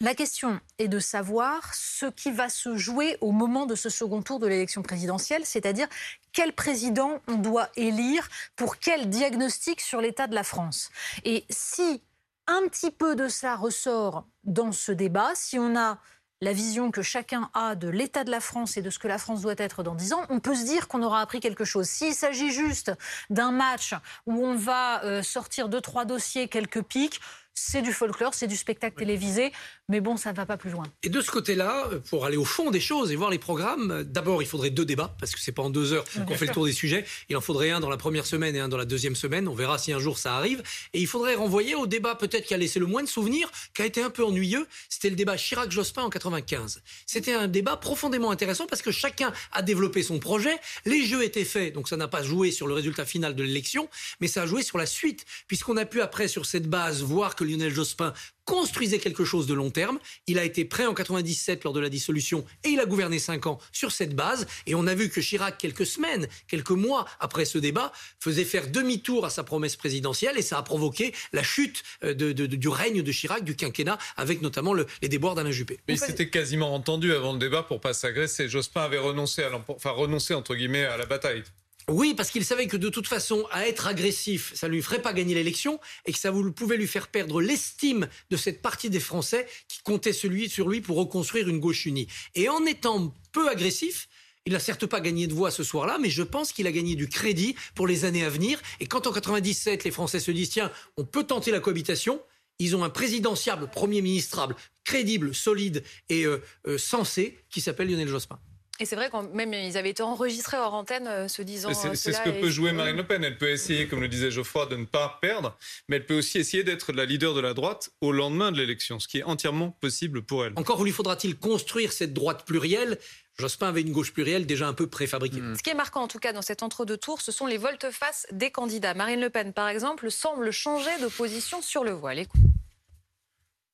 la 0.00 0.14
question 0.14 0.60
est 0.78 0.86
de 0.86 1.00
savoir 1.00 1.74
ce 1.74 2.06
qui 2.06 2.30
va 2.30 2.48
se 2.48 2.76
jouer 2.76 3.18
au 3.20 3.32
moment 3.32 3.66
de 3.66 3.74
ce 3.74 3.88
second 3.88 4.22
tour 4.22 4.38
de 4.38 4.46
l'élection 4.46 4.82
présidentielle, 4.82 5.44
c'est-à-dire 5.44 5.88
quel 6.32 6.52
président 6.52 7.20
on 7.26 7.34
doit 7.34 7.68
élire 7.74 8.28
pour 8.54 8.78
quel 8.78 9.10
diagnostic 9.10 9.80
sur 9.80 10.00
l'état 10.00 10.28
de 10.28 10.36
la 10.36 10.44
France. 10.44 10.90
Et 11.24 11.44
si 11.50 12.02
un 12.46 12.68
petit 12.68 12.92
peu 12.92 13.16
de 13.16 13.28
ça 13.28 13.56
ressort 13.56 14.26
dans 14.44 14.70
ce 14.70 14.92
débat, 14.92 15.32
si 15.34 15.58
on 15.58 15.76
a 15.76 15.98
la 16.40 16.52
vision 16.52 16.92
que 16.92 17.02
chacun 17.02 17.50
a 17.52 17.74
de 17.74 17.88
l'état 17.88 18.22
de 18.22 18.30
la 18.30 18.38
France 18.40 18.76
et 18.76 18.82
de 18.82 18.90
ce 18.90 19.00
que 19.00 19.08
la 19.08 19.18
France 19.18 19.40
doit 19.40 19.54
être 19.58 19.82
dans 19.82 19.96
dix 19.96 20.12
ans, 20.12 20.24
on 20.28 20.38
peut 20.38 20.54
se 20.54 20.64
dire 20.64 20.86
qu'on 20.86 21.02
aura 21.02 21.20
appris 21.20 21.40
quelque 21.40 21.64
chose. 21.64 21.88
S'il 21.88 22.14
s'agit 22.14 22.52
juste 22.52 22.92
d'un 23.28 23.50
match 23.50 23.94
où 24.26 24.46
on 24.46 24.54
va 24.54 25.02
euh, 25.04 25.24
sortir 25.24 25.68
deux, 25.68 25.80
trois 25.80 26.04
dossiers, 26.04 26.46
quelques 26.46 26.82
pics, 26.82 27.20
c'est 27.58 27.82
du 27.82 27.92
folklore, 27.92 28.34
c'est 28.34 28.46
du 28.46 28.56
spectacle 28.56 28.96
télévisé, 28.96 29.52
mais 29.88 30.00
bon, 30.00 30.16
ça 30.16 30.32
ne 30.32 30.36
va 30.36 30.46
pas 30.46 30.56
plus 30.56 30.70
loin. 30.70 30.84
Et 31.02 31.08
de 31.08 31.20
ce 31.20 31.30
côté-là, 31.30 31.88
pour 32.08 32.24
aller 32.24 32.36
au 32.36 32.44
fond 32.44 32.70
des 32.70 32.80
choses 32.80 33.10
et 33.10 33.16
voir 33.16 33.30
les 33.30 33.38
programmes, 33.38 34.04
d'abord, 34.04 34.42
il 34.42 34.48
faudrait 34.48 34.70
deux 34.70 34.84
débats, 34.84 35.14
parce 35.18 35.32
que 35.32 35.40
c'est 35.40 35.52
pas 35.52 35.62
en 35.62 35.70
deux 35.70 35.92
heures 35.92 36.04
qu'on 36.26 36.34
fait 36.34 36.46
le 36.46 36.52
tour 36.52 36.64
des 36.64 36.72
sujets. 36.72 37.04
Il 37.28 37.36
en 37.36 37.40
faudrait 37.40 37.70
un 37.70 37.80
dans 37.80 37.90
la 37.90 37.96
première 37.96 38.26
semaine 38.26 38.54
et 38.56 38.60
un 38.60 38.68
dans 38.68 38.76
la 38.76 38.84
deuxième 38.84 39.16
semaine. 39.16 39.48
On 39.48 39.54
verra 39.54 39.78
si 39.78 39.92
un 39.92 39.98
jour 39.98 40.18
ça 40.18 40.36
arrive. 40.36 40.62
Et 40.92 41.00
il 41.00 41.06
faudrait 41.06 41.34
renvoyer 41.34 41.74
au 41.74 41.86
débat 41.86 42.14
peut-être 42.14 42.46
qui 42.46 42.54
a 42.54 42.56
laissé 42.56 42.78
le 42.78 42.86
moins 42.86 43.02
de 43.02 43.08
souvenirs, 43.08 43.50
qui 43.74 43.82
a 43.82 43.86
été 43.86 44.02
un 44.02 44.10
peu 44.10 44.24
ennuyeux. 44.24 44.66
C'était 44.88 45.10
le 45.10 45.16
débat 45.16 45.36
Chirac-Jospin 45.36 46.02
en 46.02 46.10
95. 46.10 46.82
C'était 47.06 47.34
un 47.34 47.48
débat 47.48 47.76
profondément 47.76 48.30
intéressant 48.30 48.66
parce 48.66 48.82
que 48.82 48.90
chacun 48.90 49.32
a 49.52 49.62
développé 49.62 50.02
son 50.02 50.18
projet. 50.18 50.56
Les 50.84 51.04
jeux 51.04 51.22
étaient 51.24 51.44
faits, 51.44 51.74
donc 51.74 51.88
ça 51.88 51.96
n'a 51.96 52.08
pas 52.08 52.22
joué 52.22 52.50
sur 52.50 52.66
le 52.66 52.74
résultat 52.74 53.04
final 53.04 53.34
de 53.34 53.42
l'élection, 53.42 53.88
mais 54.20 54.28
ça 54.28 54.42
a 54.42 54.46
joué 54.46 54.62
sur 54.62 54.78
la 54.78 54.86
suite, 54.86 55.24
puisqu'on 55.46 55.76
a 55.76 55.84
pu 55.84 56.00
après, 56.00 56.28
sur 56.28 56.46
cette 56.46 56.68
base, 56.68 57.02
voir 57.02 57.34
que 57.34 57.44
Lionel 57.48 57.72
Jospin 57.72 58.12
construisait 58.48 58.98
quelque 58.98 59.26
chose 59.26 59.46
de 59.46 59.52
long 59.52 59.70
terme. 59.70 59.98
Il 60.26 60.38
a 60.38 60.44
été 60.44 60.64
prêt 60.64 60.86
en 60.86 60.94
97 60.94 61.64
lors 61.64 61.74
de 61.74 61.80
la 61.80 61.90
dissolution 61.90 62.46
et 62.64 62.70
il 62.70 62.80
a 62.80 62.86
gouverné 62.86 63.18
cinq 63.18 63.46
ans 63.46 63.58
sur 63.72 63.92
cette 63.92 64.16
base. 64.16 64.46
Et 64.66 64.74
on 64.74 64.86
a 64.86 64.94
vu 64.94 65.10
que 65.10 65.20
Chirac, 65.20 65.58
quelques 65.58 65.84
semaines, 65.84 66.26
quelques 66.46 66.70
mois 66.70 67.04
après 67.20 67.44
ce 67.44 67.58
débat, 67.58 67.92
faisait 68.20 68.44
faire 68.44 68.68
demi-tour 68.68 69.26
à 69.26 69.30
sa 69.30 69.44
promesse 69.44 69.76
présidentielle 69.76 70.38
et 70.38 70.42
ça 70.42 70.56
a 70.56 70.62
provoqué 70.62 71.14
la 71.34 71.42
chute 71.42 71.82
euh, 72.04 72.14
du 72.14 72.68
règne 72.68 73.02
de 73.02 73.12
Chirac, 73.12 73.44
du 73.44 73.54
quinquennat, 73.54 73.98
avec 74.16 74.40
notamment 74.40 74.72
les 74.74 75.08
déboires 75.08 75.34
d'Alain 75.34 75.50
Juppé. 75.50 75.78
Mais 75.86 75.94
il 75.94 76.00
s'était 76.00 76.30
quasiment 76.30 76.74
entendu 76.74 77.12
avant 77.12 77.34
le 77.34 77.38
débat 77.38 77.62
pour 77.62 77.80
pas 77.80 77.92
s'agresser. 77.92 78.48
Jospin 78.48 78.80
avait 78.80 78.98
renoncé, 78.98 79.42
à 79.42 79.50
enfin, 79.68 79.90
renoncé 79.90 80.32
entre 80.32 80.54
guillemets 80.54 80.86
à 80.86 80.96
la 80.96 81.04
bataille. 81.04 81.42
Oui, 81.88 82.12
parce 82.14 82.30
qu'il 82.30 82.44
savait 82.44 82.66
que 82.66 82.76
de 82.76 82.90
toute 82.90 83.06
façon, 83.06 83.46
à 83.50 83.66
être 83.66 83.86
agressif, 83.86 84.52
ça 84.54 84.68
ne 84.68 84.74
lui 84.74 84.82
ferait 84.82 85.00
pas 85.00 85.14
gagner 85.14 85.34
l'élection 85.34 85.80
et 86.04 86.12
que 86.12 86.18
ça 86.18 86.30
pouvait 86.30 86.76
lui 86.76 86.86
faire 86.86 87.08
perdre 87.08 87.40
l'estime 87.40 88.08
de 88.30 88.36
cette 88.36 88.60
partie 88.60 88.90
des 88.90 89.00
Français 89.00 89.46
qui 89.68 89.80
comptait 89.82 90.12
sur 90.12 90.28
lui 90.28 90.80
pour 90.82 90.98
reconstruire 90.98 91.48
une 91.48 91.60
gauche 91.60 91.86
unie. 91.86 92.06
Et 92.34 92.50
en 92.50 92.66
étant 92.66 93.14
peu 93.32 93.48
agressif, 93.48 94.08
il 94.44 94.52
n'a 94.52 94.60
certes 94.60 94.84
pas 94.84 95.00
gagné 95.00 95.26
de 95.26 95.32
voix 95.32 95.50
ce 95.50 95.62
soir-là, 95.62 95.96
mais 95.98 96.10
je 96.10 96.22
pense 96.22 96.52
qu'il 96.52 96.66
a 96.66 96.72
gagné 96.72 96.94
du 96.94 97.08
crédit 97.08 97.54
pour 97.74 97.86
les 97.86 98.04
années 98.04 98.24
à 98.24 98.28
venir. 98.28 98.60
Et 98.80 98.86
quand 98.86 99.06
en 99.06 99.12
97, 99.12 99.84
les 99.84 99.90
Français 99.90 100.20
se 100.20 100.30
disent 100.30 100.50
tiens, 100.50 100.70
on 100.98 101.04
peut 101.04 101.24
tenter 101.24 101.50
la 101.50 101.60
cohabitation, 101.60 102.20
ils 102.58 102.76
ont 102.76 102.84
un 102.84 102.90
présidentiable, 102.90 103.70
premier 103.70 104.02
ministrable, 104.02 104.56
crédible, 104.84 105.34
solide 105.34 105.82
et 106.10 106.24
euh, 106.26 106.42
euh, 106.66 106.76
sensé 106.76 107.38
qui 107.48 107.62
s'appelle 107.62 107.88
Lionel 107.88 108.08
Jospin. 108.08 108.38
Et 108.80 108.84
c'est 108.84 108.96
vrai 108.96 109.08
quand 109.10 109.32
même 109.34 109.52
ils 109.52 109.76
avaient 109.76 109.90
été 109.90 110.02
enregistrés 110.02 110.56
hors 110.56 110.74
antenne 110.74 111.06
euh, 111.08 111.28
se 111.28 111.42
disant. 111.42 111.72
C'est 111.74 112.12
ce 112.12 112.20
que 112.22 112.40
peut 112.40 112.50
jouer 112.50 112.72
Marine 112.72 112.96
Le 112.96 113.06
Pen. 113.06 113.24
Elle 113.24 113.38
peut 113.38 113.50
essayer, 113.50 113.88
comme 113.88 114.00
le 114.00 114.08
disait 114.08 114.30
Geoffroy, 114.30 114.66
de 114.66 114.76
ne 114.76 114.84
pas 114.84 115.18
perdre, 115.20 115.56
mais 115.88 115.96
elle 115.96 116.06
peut 116.06 116.18
aussi 116.18 116.38
essayer 116.38 116.64
d'être 116.64 116.92
la 116.92 117.04
leader 117.04 117.34
de 117.34 117.40
la 117.40 117.54
droite 117.54 117.90
au 118.00 118.12
lendemain 118.12 118.52
de 118.52 118.56
l'élection, 118.56 119.00
ce 119.00 119.08
qui 119.08 119.18
est 119.18 119.24
entièrement 119.24 119.70
possible 119.70 120.22
pour 120.22 120.44
elle. 120.44 120.52
Encore 120.56 120.84
lui 120.84 120.92
faudra-t-il 120.92 121.36
construire 121.36 121.92
cette 121.92 122.14
droite 122.14 122.44
plurielle? 122.46 122.98
Jospin 123.38 123.68
avait 123.68 123.82
une 123.82 123.92
gauche 123.92 124.12
plurielle 124.12 124.46
déjà 124.46 124.66
un 124.66 124.72
peu 124.72 124.88
préfabriquée. 124.88 125.40
Ce 125.56 125.62
qui 125.62 125.70
est 125.70 125.74
marquant 125.74 126.02
en 126.02 126.08
tout 126.08 126.18
cas 126.18 126.32
dans 126.32 126.42
cet 126.42 126.64
entre-deux 126.64 126.96
tours, 126.96 127.20
ce 127.20 127.30
sont 127.30 127.46
les 127.46 127.56
volte-face 127.56 128.26
des 128.32 128.50
candidats. 128.50 128.94
Marine 128.94 129.20
Le 129.20 129.30
Pen, 129.30 129.52
par 129.52 129.68
exemple, 129.68 130.10
semble 130.10 130.50
changer 130.50 130.90
de 131.00 131.06
position 131.06 131.62
sur 131.62 131.84
le 131.84 131.92
voile. 131.92 132.24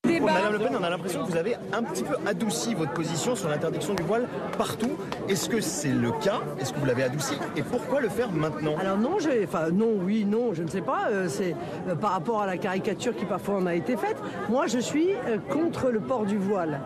Madame 0.04 0.52
Le 0.52 0.58
Pen, 0.58 0.76
on 0.78 0.82
a 0.82 0.90
l'impression 0.90 1.24
que 1.24 1.30
vous 1.30 1.36
avez 1.36 1.56
un 1.72 1.82
petit 1.82 2.02
peu 2.02 2.16
adouci 2.26 2.74
votre 2.74 2.92
position 2.92 3.34
sur 3.34 3.48
l'interdiction 3.48 3.94
du 3.94 4.02
voile 4.02 4.28
partout. 4.58 4.92
Est-ce 5.28 5.48
que 5.48 5.60
c'est 5.60 5.92
le 5.92 6.12
cas? 6.12 6.40
Est-ce 6.60 6.72
que 6.72 6.78
vous 6.78 6.86
l'avez 6.86 7.04
adouci? 7.04 7.34
Et 7.56 7.62
pourquoi 7.62 8.00
le 8.00 8.08
faire 8.08 8.30
maintenant? 8.30 8.74
Alors 8.78 8.98
non, 8.98 9.16
enfin 9.42 9.70
non, 9.72 9.92
oui, 10.02 10.24
non, 10.24 10.52
je 10.52 10.62
ne 10.62 10.68
sais 10.68 10.82
pas. 10.82 11.08
Euh, 11.10 11.28
c'est 11.28 11.56
euh, 11.88 11.94
par 11.94 12.12
rapport 12.12 12.42
à 12.42 12.46
la 12.46 12.58
caricature 12.58 13.16
qui 13.16 13.24
parfois 13.24 13.56
en 13.56 13.66
a 13.66 13.74
été 13.74 13.96
faite. 13.96 14.16
Moi, 14.50 14.66
je 14.66 14.78
suis 14.78 15.12
euh, 15.26 15.38
contre 15.50 15.90
le 15.90 16.00
port 16.00 16.26
du 16.26 16.36
voile. 16.36 16.80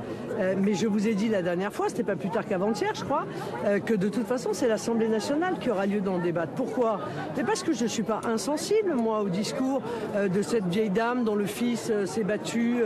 mais 0.56 0.74
je 0.74 0.86
vous 0.86 1.08
ai 1.08 1.14
dit 1.14 1.28
la 1.28 1.42
dernière 1.42 1.72
fois, 1.72 1.88
c'était 1.88 2.04
pas 2.04 2.14
plus 2.14 2.30
tard 2.30 2.46
qu'avant-hier, 2.46 2.92
je 2.94 3.02
crois, 3.02 3.24
que 3.84 3.94
de 3.94 4.08
toute 4.08 4.26
façon, 4.26 4.50
c'est 4.52 4.68
l'Assemblée 4.68 5.08
nationale 5.08 5.58
qui 5.58 5.68
aura 5.68 5.84
lieu 5.86 6.00
d'en 6.00 6.18
débattre. 6.18 6.52
Pourquoi? 6.52 7.00
C'est 7.34 7.44
parce 7.44 7.64
que 7.64 7.72
je 7.72 7.82
ne 7.82 7.88
suis 7.88 8.04
pas 8.04 8.20
insensible, 8.24 8.94
moi, 8.94 9.20
au 9.20 9.28
discours 9.28 9.82
de 10.14 10.42
cette 10.42 10.66
vieille 10.66 10.90
dame 10.90 11.24
dont 11.24 11.34
le 11.34 11.46
fils 11.46 11.90
s'est 12.04 12.22
battu 12.22 12.82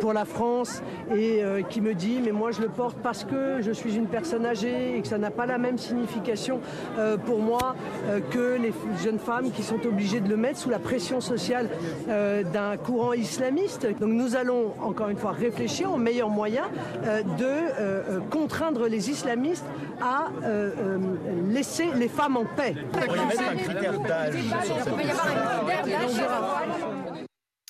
pour 0.00 0.12
la 0.12 0.24
France 0.24 0.82
et 1.14 1.42
euh, 1.42 1.62
qui 1.62 1.80
me 1.80 1.94
dit 1.94 2.20
mais 2.24 2.32
moi 2.32 2.50
je 2.50 2.60
le 2.60 2.68
porte 2.68 2.96
parce 3.02 3.24
que 3.24 3.60
je 3.60 3.72
suis 3.72 3.96
une 3.96 4.06
personne 4.06 4.46
âgée 4.46 4.96
et 4.96 5.02
que 5.02 5.08
ça 5.08 5.18
n'a 5.18 5.30
pas 5.30 5.46
la 5.46 5.58
même 5.58 5.78
signification 5.78 6.60
euh, 6.98 7.16
pour 7.16 7.40
moi 7.40 7.74
euh, 8.06 8.20
que 8.30 8.58
les 8.60 8.72
jeunes 9.02 9.18
femmes 9.18 9.50
qui 9.50 9.62
sont 9.62 9.84
obligées 9.86 10.20
de 10.20 10.28
le 10.28 10.36
mettre 10.36 10.58
sous 10.58 10.70
la 10.70 10.78
pression 10.78 11.20
sociale 11.20 11.68
d'un 12.06 12.76
courant 12.76 13.12
islamiste. 13.12 13.86
Donc 14.00 14.10
nous 14.10 14.36
allons 14.36 14.74
encore 14.80 15.08
une 15.08 15.16
fois 15.16 15.32
réfléchir 15.32 15.92
au 15.92 15.96
meilleur 15.96 16.28
moyen 16.28 16.64
de 17.38 18.20
contraindre 18.30 18.86
les 18.86 19.10
islamistes 19.10 19.64
à 20.00 20.28
laisser 21.48 21.90
les 21.94 22.08
femmes 22.08 22.36
en 22.36 22.44
paix. 22.44 22.74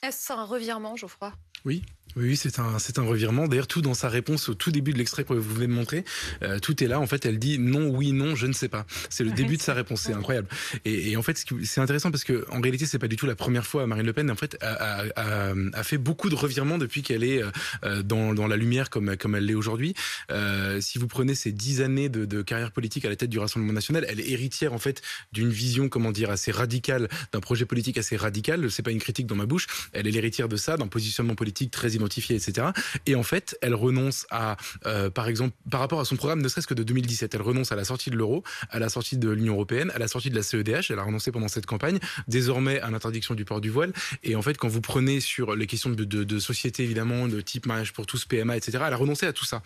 Est-ce 0.03 0.33
un 0.33 0.45
revirement, 0.45 0.97
Geoffroy 0.97 1.33
Oui, 1.65 1.85
oui, 2.17 2.37
c'est 2.37 2.59
un, 2.59 2.79
c'est 2.79 2.99
un 2.99 3.03
revirement. 3.03 3.49
D'ailleurs, 3.49 3.67
tout 3.67 3.81
dans 3.81 3.95
sa 3.95 4.09
réponse 4.09 4.49
au 4.49 4.55
tout 4.55 4.71
début 4.71 4.93
de 4.93 4.99
l'extrait 4.99 5.25
que 5.25 5.33
vous 5.33 5.55
venez 5.55 5.67
de 5.67 5.73
montrer, 5.73 6.05
euh, 6.43 6.59
tout 6.59 6.83
est 6.85 6.87
là. 6.87 7.01
En 7.01 7.07
fait, 7.07 7.25
elle 7.25 7.39
dit 7.39 7.59
non, 7.59 7.89
oui, 7.89 8.13
non, 8.13 8.35
je 8.35 8.47
ne 8.47 8.53
sais 8.53 8.69
pas. 8.69 8.87
C'est 9.09 9.25
le 9.25 9.31
début 9.33 9.57
de 9.57 9.63
sa 9.63 9.73
réponse. 9.73 10.03
C'est 10.03 10.13
incroyable. 10.13 10.49
Et, 10.85 11.13
et, 11.13 11.17
en 11.17 11.23
fait, 11.23 11.43
c'est 11.65 11.81
intéressant 11.81 12.11
parce 12.11 12.25
que 12.25 12.45
en 12.51 12.61
réalité, 12.61 12.85
c'est 12.85 12.99
pas 12.99 13.09
du 13.09 13.17
tout 13.17 13.27
la 13.27 13.35
première 13.35 13.67
fois 13.67 13.87
Marine 13.87 14.07
Le 14.07 14.13
Pen. 14.13 14.31
En 14.31 14.37
fait, 14.37 14.59
a, 14.61 15.05
a, 15.17 15.55
a 15.73 15.83
fait 15.83 15.99
beaucoup 15.99 16.29
de 16.29 16.35
revirements 16.35 16.79
depuis 16.79 17.03
qu'elle 17.03 17.25
est 17.25 17.43
euh, 17.85 18.03
dans, 18.03 18.35
dans 18.35 18.47
la 18.47 18.57
lumière 18.57 18.91
comme 18.91 19.17
comme 19.17 19.35
elle 19.35 19.47
l'est 19.47 19.55
aujourd'hui. 19.55 19.95
Euh, 20.31 20.81
si 20.81 20.99
vous 20.99 21.09
prenez 21.09 21.35
ces 21.35 21.53
dix 21.53 21.81
années 21.81 22.09
de, 22.09 22.25
de, 22.25 22.43
carrière 22.43 22.73
politique 22.73 23.05
à 23.05 23.09
la 23.09 23.17
tête 23.17 23.31
du 23.31 23.39
Rassemblement 23.39 23.73
national, 23.73 24.05
elle 24.09 24.21
est 24.21 24.31
héritière 24.31 24.73
en 24.73 24.79
fait 24.79 25.03
d'une 25.33 25.51
vision, 25.51 25.89
comment 25.89 26.13
dire, 26.13 26.31
assez 26.31 26.51
radicale, 26.51 27.09
d'un 27.33 27.41
projet 27.41 27.65
politique 27.65 27.97
assez 27.97 28.17
radical. 28.17 28.71
C'est 28.71 28.83
pas 28.83 28.91
une 28.91 29.01
critique 29.01 29.27
dans 29.27 29.37
ma 29.37 29.47
bouche. 29.47 29.67
Elle 29.93 30.07
est 30.07 30.11
l'héritière 30.11 30.49
de 30.49 30.57
ça, 30.57 30.77
d'un 30.77 30.89
positionnement 30.89 31.35
politique 31.35 31.71
très 31.71 31.92
identifié, 31.95 32.37
etc. 32.37 32.69
Et 33.07 33.15
en 33.15 33.23
fait, 33.23 33.57
elle 33.63 33.75
renonce 33.75 34.27
à, 34.31 34.57
euh, 34.87 35.11
par 35.11 35.29
exemple, 35.29 35.55
par 35.71 35.81
rapport 35.81 36.01
à 36.01 36.05
son 36.05 36.17
programme, 36.17 36.43
ne 36.43 36.49
serait-ce 36.49 36.67
que 36.67 36.75
de 36.75 36.83
2017, 36.83 37.35
elle 37.35 37.43
renonce 37.43 37.73
à 37.73 37.77
la 37.77 37.85
sortie 37.85 38.11
de 38.11 38.17
l'euro, 38.17 38.43
à 38.71 38.79
la 38.79 38.89
sortie 38.89 39.17
de 39.17 39.31
l'Union 39.31 39.55
européenne, 39.55 39.91
à 39.95 39.99
la 39.99 40.09
sortie 40.09 40.31
de 40.31 40.35
la 40.35 40.43
CEDH. 40.43 40.91
Elle 40.91 40.99
a 40.99 41.03
renoncé 41.03 41.33
pendant 41.33 41.49
cette 41.49 41.67
campagne, 41.67 41.99
désormais 42.29 42.81
à 42.81 42.91
l'interdiction 42.91 43.35
du 43.35 43.45
port 43.45 43.61
du 43.61 43.71
voile. 43.71 43.93
Et 44.23 44.37
en 44.37 44.43
fait, 44.43 44.57
quand 44.57 44.69
vous 44.69 44.81
prenez 44.81 45.21
sur 45.21 45.55
les 45.55 45.67
questions 45.67 45.91
de, 45.91 46.39
société, 46.39 46.83
évidemment, 46.83 47.29
de 47.29 47.41
type 47.41 47.67
mariage 47.67 47.93
pour 47.93 48.07
tous, 48.07 48.25
PMA, 48.25 48.57
etc., 48.57 48.85
elle 48.87 48.93
a 48.93 48.97
renoncé 48.97 49.27
à 49.27 49.33
tout 49.33 49.45
ça. 49.45 49.63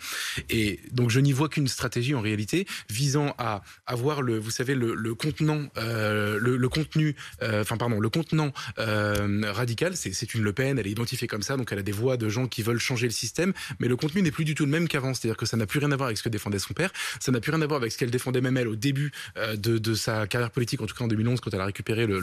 Et 0.49 0.79
donc, 0.91 1.09
je 1.09 1.19
n'y 1.19 1.31
vois 1.31 1.49
qu'une 1.49 1.67
stratégie 1.67 2.13
en 2.15 2.21
réalité 2.21 2.67
visant 2.89 3.33
à 3.37 3.61
avoir 3.85 4.21
le, 4.21 4.37
vous 4.37 4.51
savez, 4.51 4.75
le, 4.75 5.15
contenant, 5.15 5.63
euh, 5.77 6.37
le, 6.39 6.69
contenu, 6.69 7.15
euh, 7.41 7.61
enfin 7.61 7.77
pardon, 7.77 7.99
le 7.99 8.09
contenant 8.09 8.51
radical. 8.77 9.95
C'est 9.95 10.33
une 10.33 10.43
Le 10.43 10.53
Pen, 10.53 10.79
elle 10.79 10.87
est 10.87 10.91
identifiée 10.91 11.27
comme 11.27 11.41
ça, 11.41 11.57
donc 11.57 11.71
elle 11.71 11.79
a 11.79 11.83
des 11.83 11.91
de 12.17 12.29
gens 12.29 12.47
qui 12.47 12.61
veulent 12.63 12.79
changer 12.79 13.07
le 13.07 13.13
système, 13.13 13.53
mais 13.79 13.87
le 13.87 13.95
contenu 13.95 14.21
n'est 14.21 14.31
plus 14.31 14.45
du 14.45 14.55
tout 14.55 14.65
le 14.65 14.71
même 14.71 14.87
qu'avant. 14.87 15.13
C'est-à-dire 15.13 15.37
que 15.37 15.45
ça 15.45 15.57
n'a 15.57 15.65
plus 15.65 15.79
rien 15.79 15.91
à 15.91 15.95
voir 15.95 16.07
avec 16.07 16.17
ce 16.17 16.23
que 16.23 16.29
défendait 16.29 16.59
son 16.59 16.73
père, 16.73 16.91
ça 17.19 17.31
n'a 17.31 17.39
plus 17.39 17.51
rien 17.51 17.61
à 17.61 17.67
voir 17.67 17.79
avec 17.79 17.91
ce 17.91 17.97
qu'elle 17.97 18.11
défendait 18.11 18.41
même 18.41 18.57
elle 18.57 18.67
au 18.67 18.75
début 18.75 19.11
euh, 19.37 19.55
de, 19.55 19.93
sa 19.93 20.27
carrière 20.27 20.51
politique, 20.51 20.81
en 20.81 20.85
tout 20.85 20.95
cas 20.95 21.03
en 21.03 21.07
2011 21.07 21.39
quand 21.41 21.53
elle 21.53 21.61
a 21.61 21.65
récupéré 21.65 22.05
le, 22.05 22.21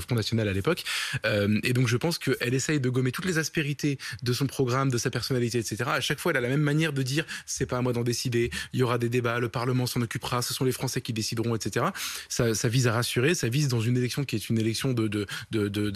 Front 0.00 0.14
National 0.14 0.48
à 0.48 0.52
l'époque. 0.52 0.84
Euh, 1.24 1.58
et 1.62 1.72
donc 1.72 1.88
je 1.88 1.96
pense 1.96 2.18
qu'elle 2.18 2.54
essaye 2.54 2.80
de 2.80 2.88
gommer 2.88 3.12
toutes 3.12 3.24
les 3.24 3.38
aspérités 3.38 3.98
de 4.22 4.32
son 4.32 4.46
programme, 4.46 4.90
de 4.90 4.98
sa 4.98 5.10
personnalité, 5.10 5.58
etc. 5.58 5.84
À 5.86 6.00
chaque 6.00 6.20
fois, 6.20 6.32
elle 6.32 6.38
a 6.38 6.40
la 6.40 6.48
même 6.48 6.60
manière 6.60 6.92
de 6.92 7.02
dire 7.02 7.24
c'est 7.46 7.66
pas 7.66 7.78
à 7.78 7.82
moi 7.82 7.92
d'en 7.92 8.02
décider, 8.02 8.50
il 8.72 8.80
y 8.80 8.82
aura 8.82 8.98
des 8.98 9.08
débats, 9.08 9.38
le 9.38 9.48
Parlement 9.48 9.86
s'en 9.86 10.02
occupera, 10.02 10.42
ce 10.42 10.54
sont 10.54 10.64
les 10.64 10.72
Français 10.72 11.00
qui 11.00 11.12
décideront, 11.12 11.54
etc. 11.54 11.86
Ça, 12.28 12.68
vise 12.68 12.86
à 12.86 12.92
rassurer, 12.92 13.34
ça 13.34 13.48
vise 13.48 13.68
dans 13.68 13.80
une 13.80 13.96
élection 13.96 14.24
qui 14.24 14.36
est 14.36 14.48
une 14.48 14.58
élection 14.58 14.92
de 14.92 15.26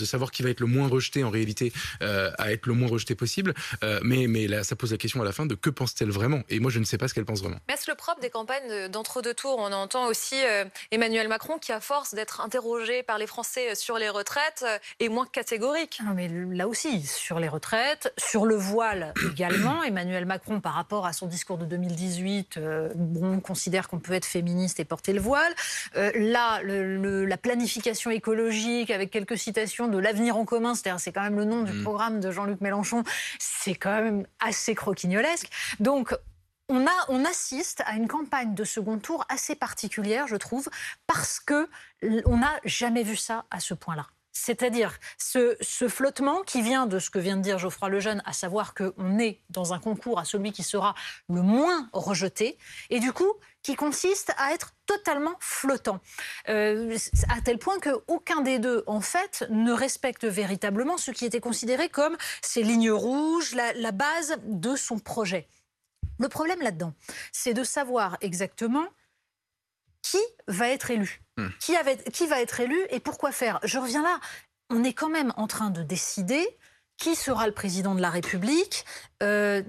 savoir 0.04 0.30
qui 0.30 0.42
va 0.42 0.50
être 0.50 0.60
le 0.60 0.66
moins 0.66 0.88
rejeté 0.88 1.24
en 1.24 1.30
réalité, 1.30 1.72
euh, 2.02 2.30
à 2.38 2.52
être 2.52 2.66
le 2.66 2.74
moins 2.74 2.88
rejeté 2.88 3.14
possible. 3.14 3.39
Euh, 3.82 4.00
mais, 4.02 4.26
mais 4.26 4.46
là, 4.46 4.64
ça 4.64 4.76
pose 4.76 4.92
la 4.92 4.98
question 4.98 5.20
à 5.22 5.24
la 5.24 5.32
fin 5.32 5.46
de 5.46 5.54
que 5.54 5.70
pense-t-elle 5.70 6.10
vraiment? 6.10 6.42
Et 6.48 6.60
moi, 6.60 6.70
je 6.70 6.78
ne 6.78 6.84
sais 6.84 6.98
pas 6.98 7.08
ce 7.08 7.14
qu'elle 7.14 7.24
pense 7.24 7.40
vraiment. 7.40 7.58
Mais 7.68 7.74
est-ce 7.74 7.90
le 7.90 7.96
propre 7.96 8.20
des 8.20 8.30
campagnes 8.30 8.88
d'entre-deux 8.88 9.34
tours 9.34 9.58
On 9.58 9.72
entend 9.72 10.06
aussi 10.06 10.36
euh, 10.44 10.64
Emmanuel 10.90 11.28
Macron 11.28 11.58
qui, 11.58 11.72
à 11.72 11.80
force 11.80 12.14
d'être 12.14 12.40
interrogé 12.40 13.02
par 13.02 13.18
les 13.18 13.26
Français 13.26 13.74
sur 13.74 13.98
les 13.98 14.08
retraites, 14.08 14.64
euh, 14.66 14.78
est 14.98 15.08
moins 15.08 15.26
catégorique. 15.26 16.00
Non, 16.04 16.14
mais 16.14 16.28
là 16.28 16.68
aussi, 16.68 17.02
sur 17.02 17.40
les 17.40 17.48
retraites, 17.48 18.12
sur 18.16 18.46
le 18.46 18.54
voile 18.54 19.14
également, 19.32 19.82
Emmanuel 19.82 20.26
Macron, 20.26 20.60
par 20.60 20.74
rapport 20.74 21.06
à 21.06 21.12
son 21.12 21.26
discours 21.26 21.58
de 21.58 21.64
2018, 21.64 22.56
euh, 22.56 22.88
bon, 22.94 23.40
considère 23.40 23.88
qu'on 23.88 23.98
peut 23.98 24.12
être 24.12 24.24
féministe 24.24 24.80
et 24.80 24.84
porter 24.84 25.12
le 25.12 25.20
voile. 25.20 25.52
Euh, 25.96 26.10
là, 26.14 26.62
le, 26.62 26.96
le, 26.96 27.24
la 27.24 27.36
planification 27.36 28.10
écologique, 28.10 28.90
avec 28.90 29.10
quelques 29.10 29.38
citations 29.38 29.88
de 29.88 29.98
l'avenir 29.98 30.36
en 30.36 30.44
commun, 30.44 30.74
c'est-à-dire 30.74 31.00
c'est 31.00 31.12
quand 31.12 31.22
même 31.22 31.36
le 31.36 31.44
nom 31.44 31.62
du 31.62 31.72
mmh. 31.72 31.82
programme 31.82 32.20
de 32.20 32.30
Jean-Luc 32.30 32.60
Mélenchon, 32.60 33.02
c'est 33.38 33.74
quand 33.74 34.02
même 34.02 34.26
assez 34.40 34.74
croquignolesque. 34.74 35.48
Donc, 35.80 36.14
on, 36.68 36.86
a, 36.86 37.04
on, 37.08 37.24
assiste 37.24 37.82
à 37.86 37.94
une 37.94 38.06
campagne 38.06 38.54
de 38.54 38.64
second 38.64 38.98
tour 38.98 39.24
assez 39.28 39.56
particulière, 39.56 40.28
je 40.28 40.36
trouve, 40.36 40.68
parce 41.06 41.40
que 41.40 41.68
on 42.26 42.38
n'a 42.38 42.60
jamais 42.64 43.02
vu 43.02 43.16
ça 43.16 43.44
à 43.50 43.58
ce 43.60 43.74
point-là. 43.74 44.06
C'est-à-dire 44.42 44.98
ce, 45.18 45.54
flottement 45.88 46.40
qui 46.42 46.62
vient 46.62 46.86
de 46.86 46.98
ce 46.98 47.10
que 47.10 47.18
vient 47.18 47.36
de 47.36 47.42
dire 47.42 47.58
Geoffroy 47.58 47.90
Lejeune, 47.90 48.22
à 48.24 48.32
savoir 48.32 48.72
qu'on 48.74 49.18
est 49.18 49.42
dans 49.50 49.74
un 49.74 49.78
concours 49.78 50.18
à 50.18 50.24
celui 50.24 50.52
qui 50.52 50.62
sera 50.62 50.94
le 51.28 51.42
moins 51.42 51.90
rejeté, 51.92 52.56
et 52.88 53.00
du 53.00 53.12
coup 53.12 53.32
qui 53.62 53.76
consiste 53.76 54.32
à 54.38 54.54
être 54.54 54.72
totalement 54.86 55.34
flottant, 55.40 56.00
euh, 56.48 56.96
à 57.28 57.42
tel 57.42 57.58
point 57.58 57.78
qu'aucun 57.78 58.40
des 58.40 58.58
deux, 58.58 58.82
en 58.86 59.02
fait, 59.02 59.46
ne 59.50 59.72
respecte 59.72 60.24
véritablement 60.24 60.96
ce 60.96 61.10
qui 61.10 61.26
était 61.26 61.40
considéré 61.40 61.90
comme 61.90 62.16
ses 62.40 62.62
lignes 62.62 62.90
rouges, 62.90 63.54
la 63.54 63.92
base 63.92 64.36
de 64.44 64.74
son 64.76 64.98
projet. 64.98 65.46
Le 66.18 66.28
problème 66.28 66.62
là-dedans, 66.62 66.94
c'est 67.32 67.52
de 67.52 67.64
savoir 67.64 68.16
exactement 68.22 68.86
qui 70.00 70.18
va 70.48 70.68
être 70.68 70.90
élu. 70.90 71.20
Mmh. 71.40 71.48
Qui, 72.12 72.26
va 72.26 72.40
être 72.40 72.60
élu 72.60 72.78
et 72.90 73.00
pourquoi 73.00 73.32
faire? 73.32 73.60
Je 73.62 73.78
reviens 73.78 74.02
là. 74.02 74.18
On 74.70 74.84
est 74.84 74.92
quand 74.92 75.08
même 75.08 75.32
en 75.36 75.46
train 75.46 75.70
de 75.70 75.82
décider 75.82 76.46
qui 76.96 77.16
sera 77.16 77.46
le 77.46 77.52
président 77.52 77.94
de 77.94 78.00
la 78.00 78.10
République. 78.10 78.84
Euh, 79.22 79.62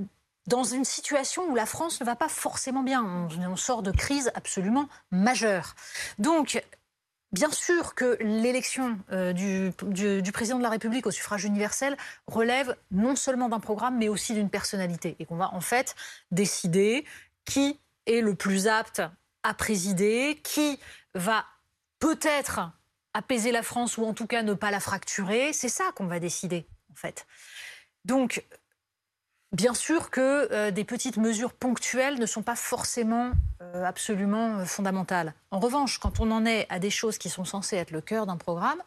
dans 0.47 0.63
une 0.63 0.85
situation 0.85 1.47
où 1.49 1.55
la 1.55 1.65
France 1.65 2.01
ne 2.01 2.05
va 2.05 2.15
pas 2.15 2.27
forcément 2.27 2.83
bien. 2.83 3.03
On, 3.03 3.55
sort 3.55 3.83
de 3.83 3.91
crise 3.91 4.31
absolument 4.35 4.89
majeure. 5.11 5.75
Donc, 6.17 6.61
Bien 7.31 7.49
sûr 7.49 7.95
que 7.95 8.17
l'élection 8.19 8.99
euh, 9.13 9.31
du, 9.31 10.31
président 10.33 10.57
de 10.57 10.63
la 10.63 10.69
République 10.69 11.07
au 11.07 11.11
suffrage 11.11 11.45
universel 11.45 11.95
relève 12.27 12.75
non 12.91 13.15
seulement 13.15 13.47
d'un 13.47 13.61
programme, 13.61 13.97
mais 13.97 14.09
aussi 14.09 14.33
d'une 14.33 14.49
personnalité. 14.49 15.15
Et 15.19 15.25
qu'on 15.25 15.37
va 15.37 15.53
en 15.53 15.61
fait 15.61 15.95
décider 16.31 17.05
qui 17.45 17.79
est 18.05 18.19
le 18.19 18.35
plus 18.35 18.67
apte 18.67 19.01
à 19.43 19.53
présider, 19.53 20.41
qui 20.43 20.77
va 21.15 21.45
peut-être 22.01 22.59
apaiser 23.13 23.53
la 23.53 23.63
France 23.63 23.97
ou 23.97 24.05
en 24.05 24.13
tout 24.13 24.27
cas 24.27 24.43
ne 24.43 24.53
pas 24.53 24.71
la 24.71 24.81
fracturer. 24.81 25.53
C'est 25.53 25.69
ça 25.69 25.91
qu'on 25.95 26.07
va 26.07 26.19
décider, 26.19 26.67
en 26.91 26.95
fait. 26.95 27.25
Donc, 28.03 28.43
bien 29.51 29.73
sûr 29.73 30.09
que 30.09 30.51
euh, 30.51 30.71
des 30.71 30.83
petites 30.83 31.17
mesures 31.17 31.53
ponctuelles 31.53 32.19
ne 32.19 32.25
sont 32.25 32.41
pas 32.41 32.55
forcément 32.55 33.31
euh, 33.61 33.85
absolument 33.85 34.59
euh, 34.59 34.65
fondamentales. 34.65 35.33
En 35.51 35.59
revanche, 35.59 35.99
quand 35.99 36.19
on 36.19 36.31
en 36.31 36.45
est 36.45 36.65
à 36.69 36.79
des 36.79 36.89
choses 36.89 37.17
qui 37.17 37.29
sont 37.29 37.45
censées 37.45 37.77
être 37.77 37.91
le 37.91 38.01
cœur 38.01 38.25
d'un 38.25 38.37
programme, 38.37 38.81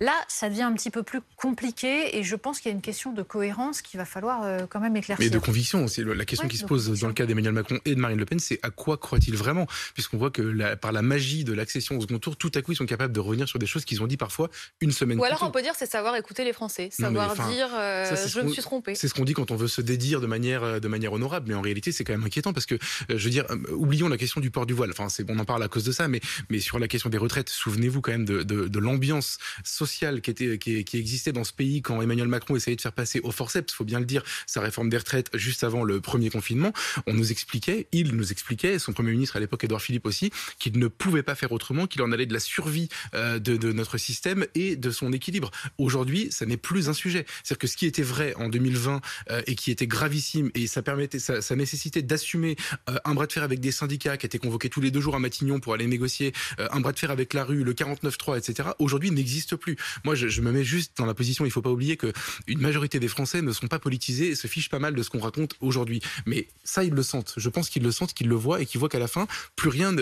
Là, 0.00 0.14
ça 0.28 0.48
devient 0.48 0.62
un 0.62 0.72
petit 0.74 0.90
peu 0.90 1.02
plus 1.02 1.20
compliqué 1.36 2.16
et 2.16 2.22
je 2.22 2.36
pense 2.36 2.60
qu'il 2.60 2.70
y 2.70 2.72
a 2.72 2.74
une 2.74 2.82
question 2.82 3.12
de 3.12 3.22
cohérence 3.22 3.82
qu'il 3.82 3.98
va 3.98 4.04
falloir 4.04 4.44
euh, 4.44 4.60
quand 4.68 4.78
même 4.78 4.96
éclaircir. 4.96 5.24
Mais 5.24 5.30
de 5.30 5.38
conviction, 5.40 5.88
c'est 5.88 6.04
la 6.04 6.24
question 6.24 6.46
qui 6.46 6.56
se 6.56 6.64
pose 6.64 7.00
dans 7.00 7.08
le 7.08 7.14
cas 7.14 7.26
d'Emmanuel 7.26 7.52
Macron 7.52 7.80
et 7.84 7.96
de 7.96 8.00
Marine 8.00 8.18
Le 8.18 8.24
Pen, 8.24 8.38
c'est 8.38 8.60
à 8.62 8.70
quoi 8.70 8.96
croient-ils 8.96 9.36
vraiment? 9.36 9.66
Puisqu'on 9.94 10.16
voit 10.16 10.30
que 10.30 10.74
par 10.76 10.92
la 10.92 11.02
magie 11.02 11.42
de 11.42 11.52
l'accession 11.52 11.98
au 11.98 12.00
second 12.00 12.18
tour, 12.20 12.36
tout 12.36 12.52
à 12.54 12.62
coup, 12.62 12.72
ils 12.72 12.76
sont 12.76 12.86
capables 12.86 13.12
de 13.12 13.18
revenir 13.18 13.48
sur 13.48 13.58
des 13.58 13.66
choses 13.66 13.84
qu'ils 13.84 14.00
ont 14.00 14.06
dit 14.06 14.16
parfois 14.16 14.50
une 14.80 14.92
semaine 14.92 15.18
Ou 15.18 15.22
plus 15.22 15.26
alors 15.26 15.40
tôt. 15.40 15.46
on 15.46 15.50
peut 15.50 15.62
dire 15.62 15.74
c'est 15.76 15.90
savoir 15.90 16.14
écouter 16.14 16.44
les 16.44 16.52
Français, 16.52 16.90
savoir 16.92 17.34
dire 17.48 17.68
euh, 17.74 18.14
je 18.26 18.40
me 18.40 18.52
suis 18.52 18.62
trompé. 18.62 18.94
C'est 18.94 19.08
ce 19.08 19.14
qu'on 19.14 19.24
dit 19.24 19.34
quand 19.34 19.50
on 19.50 19.56
veut 19.56 19.68
se 19.68 19.80
dédire 19.80 20.20
de 20.20 20.26
manière, 20.26 20.62
euh, 20.62 20.78
de 20.78 20.86
manière 20.86 21.12
honorable, 21.12 21.46
mais 21.48 21.54
en 21.54 21.60
réalité 21.60 21.90
c'est 21.90 22.04
quand 22.04 22.12
même 22.12 22.24
inquiétant 22.24 22.52
parce 22.52 22.66
que, 22.66 22.76
je 23.08 23.16
veux 23.16 23.30
dire, 23.30 23.46
oublions 23.72 24.08
la 24.08 24.16
question 24.16 24.40
du 24.40 24.52
port 24.52 24.64
du 24.64 24.74
voile, 24.74 24.90
enfin 24.96 25.08
on 25.28 25.38
en 25.40 25.44
parle 25.44 25.64
à 25.64 25.68
cause 25.68 25.84
de 25.84 25.92
ça, 25.92 26.06
mais, 26.06 26.20
mais 26.50 26.60
sur 26.60 26.78
la 26.78 26.86
question 26.86 27.10
des 27.10 27.18
retraites, 27.18 27.48
souvenez-vous 27.48 28.00
quand 28.00 28.12
même 28.12 28.24
de, 28.24 28.44
de, 28.44 28.68
de 28.68 28.78
l'ambiance 28.78 29.38
sociale 29.68 30.20
qui 30.20 30.30
était 30.30 30.58
qui, 30.58 30.84
qui, 30.84 30.98
existait 30.98 31.32
dans 31.32 31.44
ce 31.44 31.52
pays 31.52 31.82
quand 31.82 32.00
Emmanuel 32.00 32.28
Macron 32.28 32.56
essayait 32.56 32.76
de 32.76 32.80
faire 32.80 32.92
passer 32.92 33.20
au 33.22 33.30
forceps, 33.30 33.72
faut 33.72 33.84
bien 33.84 34.00
le 34.00 34.06
dire, 34.06 34.22
sa 34.46 34.60
réforme 34.60 34.88
des 34.88 34.96
retraites 34.96 35.30
juste 35.34 35.64
avant 35.64 35.84
le 35.84 36.00
premier 36.00 36.30
confinement. 36.30 36.72
On 37.06 37.14
nous 37.14 37.30
expliquait, 37.30 37.86
il 37.92 38.14
nous 38.14 38.32
expliquait, 38.32 38.78
son 38.78 38.92
premier 38.92 39.12
ministre 39.12 39.36
à 39.36 39.40
l'époque, 39.40 39.64
Edouard 39.64 39.82
Philippe 39.82 40.06
aussi, 40.06 40.30
qu'il 40.58 40.78
ne 40.78 40.88
pouvait 40.88 41.22
pas 41.22 41.34
faire 41.34 41.52
autrement, 41.52 41.86
qu'il 41.86 42.02
en 42.02 42.12
allait 42.12 42.26
de 42.26 42.34
la 42.34 42.40
survie 42.40 42.88
euh, 43.14 43.38
de, 43.38 43.56
de, 43.56 43.72
notre 43.72 43.98
système 43.98 44.46
et 44.54 44.76
de 44.76 44.90
son 44.90 45.12
équilibre. 45.12 45.50
Aujourd'hui, 45.78 46.28
ça 46.30 46.46
n'est 46.46 46.56
plus 46.56 46.88
un 46.88 46.94
sujet. 46.94 47.26
C'est-à-dire 47.42 47.58
que 47.58 47.66
ce 47.66 47.76
qui 47.76 47.86
était 47.86 48.02
vrai 48.02 48.34
en 48.36 48.48
2020 48.48 49.00
euh, 49.30 49.42
et 49.46 49.54
qui 49.54 49.70
était 49.70 49.86
gravissime 49.86 50.50
et 50.54 50.66
ça 50.66 50.82
permettait, 50.82 51.18
ça, 51.18 51.42
ça 51.42 51.56
nécessitait 51.56 52.02
d'assumer 52.02 52.56
euh, 52.88 52.98
un 53.04 53.14
bras 53.14 53.26
de 53.26 53.32
fer 53.32 53.42
avec 53.42 53.60
des 53.60 53.72
syndicats 53.72 54.16
qui 54.16 54.26
étaient 54.26 54.38
convoqués 54.38 54.68
tous 54.68 54.80
les 54.80 54.90
deux 54.90 55.00
jours 55.00 55.14
à 55.14 55.18
Matignon 55.18 55.60
pour 55.60 55.74
aller 55.74 55.86
négocier, 55.86 56.32
euh, 56.60 56.68
un 56.72 56.80
bras 56.80 56.92
de 56.92 56.98
fer 56.98 57.10
avec 57.10 57.34
la 57.34 57.44
rue, 57.44 57.64
le 57.64 57.72
49.3, 57.72 58.38
etc. 58.38 58.70
Aujourd'hui, 58.78 59.10
n'existe 59.10 59.56
plus. 59.58 59.76
Moi, 60.04 60.14
je, 60.14 60.40
me 60.40 60.52
mets 60.52 60.64
juste 60.64 60.96
dans 60.96 61.06
la 61.06 61.14
position, 61.14 61.44
il 61.44 61.48
ne 61.48 61.52
faut 61.52 61.62
pas 61.62 61.70
oublier 61.70 61.96
qu'une 61.96 62.60
majorité 62.60 63.00
des 63.00 63.08
Français 63.08 63.42
ne 63.42 63.52
sont 63.52 63.68
pas 63.68 63.78
politisés 63.78 64.28
et 64.28 64.34
se 64.34 64.46
fichent 64.46 64.70
pas 64.70 64.78
mal 64.78 64.94
de 64.94 65.02
ce 65.02 65.10
qu'on 65.10 65.20
raconte 65.20 65.54
aujourd'hui. 65.60 66.00
Mais 66.26 66.48
ça, 66.64 66.84
ils 66.84 66.92
le 66.92 67.02
sentent. 67.02 67.34
Je 67.36 67.48
pense 67.48 67.68
qu'ils 67.68 67.82
le 67.82 67.92
sentent, 67.92 68.14
qu'ils 68.14 68.28
le 68.28 68.34
voient 68.34 68.60
et 68.60 68.66
qu'ils 68.66 68.80
voient 68.80 68.88
qu'à 68.88 68.98
la 68.98 69.08
fin, 69.08 69.26
plus 69.56 69.68
rien 69.68 69.94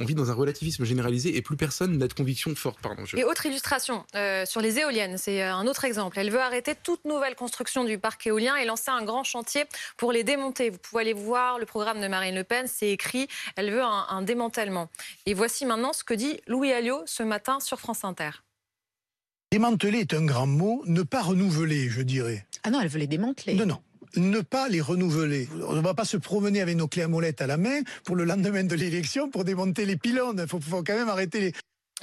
On 0.00 0.04
vit 0.04 0.14
dans 0.14 0.30
un 0.30 0.34
relativisme 0.34 0.84
généralisé 0.84 1.36
et 1.36 1.42
plus 1.42 1.56
personne 1.56 1.98
n'a 1.98 2.08
de 2.08 2.12
conviction 2.12 2.54
forte. 2.54 2.78
Et 3.16 3.24
autre 3.24 3.46
illustration, 3.46 4.04
euh, 4.14 4.44
sur 4.46 4.60
les 4.60 4.78
éoliennes, 4.78 5.18
c'est 5.18 5.42
un 5.42 5.66
autre 5.66 5.84
exemple. 5.84 6.18
Elle 6.18 6.30
veut 6.30 6.40
arrêter 6.40 6.74
toute 6.74 7.04
nouvelle 7.04 7.34
construction 7.34 7.84
du 7.84 7.98
parc 7.98 8.26
éolien 8.26 8.56
et 8.56 8.64
lancer 8.64 8.90
un 8.90 9.02
grand 9.02 9.24
chantier 9.24 9.64
pour 9.96 10.12
les 10.12 10.24
démonter. 10.24 10.70
Vous 10.70 10.78
pouvez 10.78 11.02
aller 11.02 11.12
voir 11.12 11.58
le 11.58 11.66
programme 11.66 12.00
de 12.00 12.08
Marine 12.08 12.34
Le 12.34 12.44
Pen, 12.44 12.66
c'est 12.66 12.90
écrit, 12.90 13.28
elle 13.56 13.70
veut 13.70 13.82
un, 13.82 14.06
un 14.08 14.22
démantèlement. 14.22 14.90
Et 15.26 15.34
voici 15.34 15.64
maintenant 15.66 15.92
ce 15.92 16.04
que 16.04 16.14
dit 16.14 16.40
Louis 16.46 16.72
Alliot 16.72 17.02
ce 17.06 17.22
matin 17.22 17.60
sur 17.60 17.78
France 17.78 18.04
Inter. 18.04 18.30
Démanteler 19.54 20.00
est 20.00 20.14
un 20.14 20.24
grand 20.24 20.48
mot, 20.48 20.82
ne 20.84 21.02
pas 21.02 21.22
renouveler, 21.22 21.88
je 21.88 22.02
dirais. 22.02 22.44
Ah 22.64 22.70
non, 22.70 22.80
elle 22.80 22.88
veut 22.88 22.98
les 22.98 23.06
démanteler. 23.06 23.54
Non, 23.54 23.66
non. 23.66 23.78
Ne 24.16 24.40
pas 24.40 24.68
les 24.68 24.80
renouveler. 24.80 25.48
On 25.68 25.76
ne 25.76 25.80
va 25.80 25.94
pas 25.94 26.04
se 26.04 26.16
promener 26.16 26.60
avec 26.60 26.76
nos 26.76 26.88
clés 26.88 27.02
à 27.02 27.06
molette 27.06 27.40
à 27.40 27.46
la 27.46 27.56
main 27.56 27.82
pour 28.02 28.16
le 28.16 28.24
lendemain 28.24 28.64
de 28.64 28.74
l'élection 28.74 29.30
pour 29.30 29.44
démonter 29.44 29.86
les 29.86 29.96
pylônes. 29.96 30.40
Il 30.42 30.48
faut, 30.48 30.58
faut, 30.58 30.82
quand 30.82 30.96
même 30.96 31.08
arrêter 31.08 31.38
les. 31.38 31.52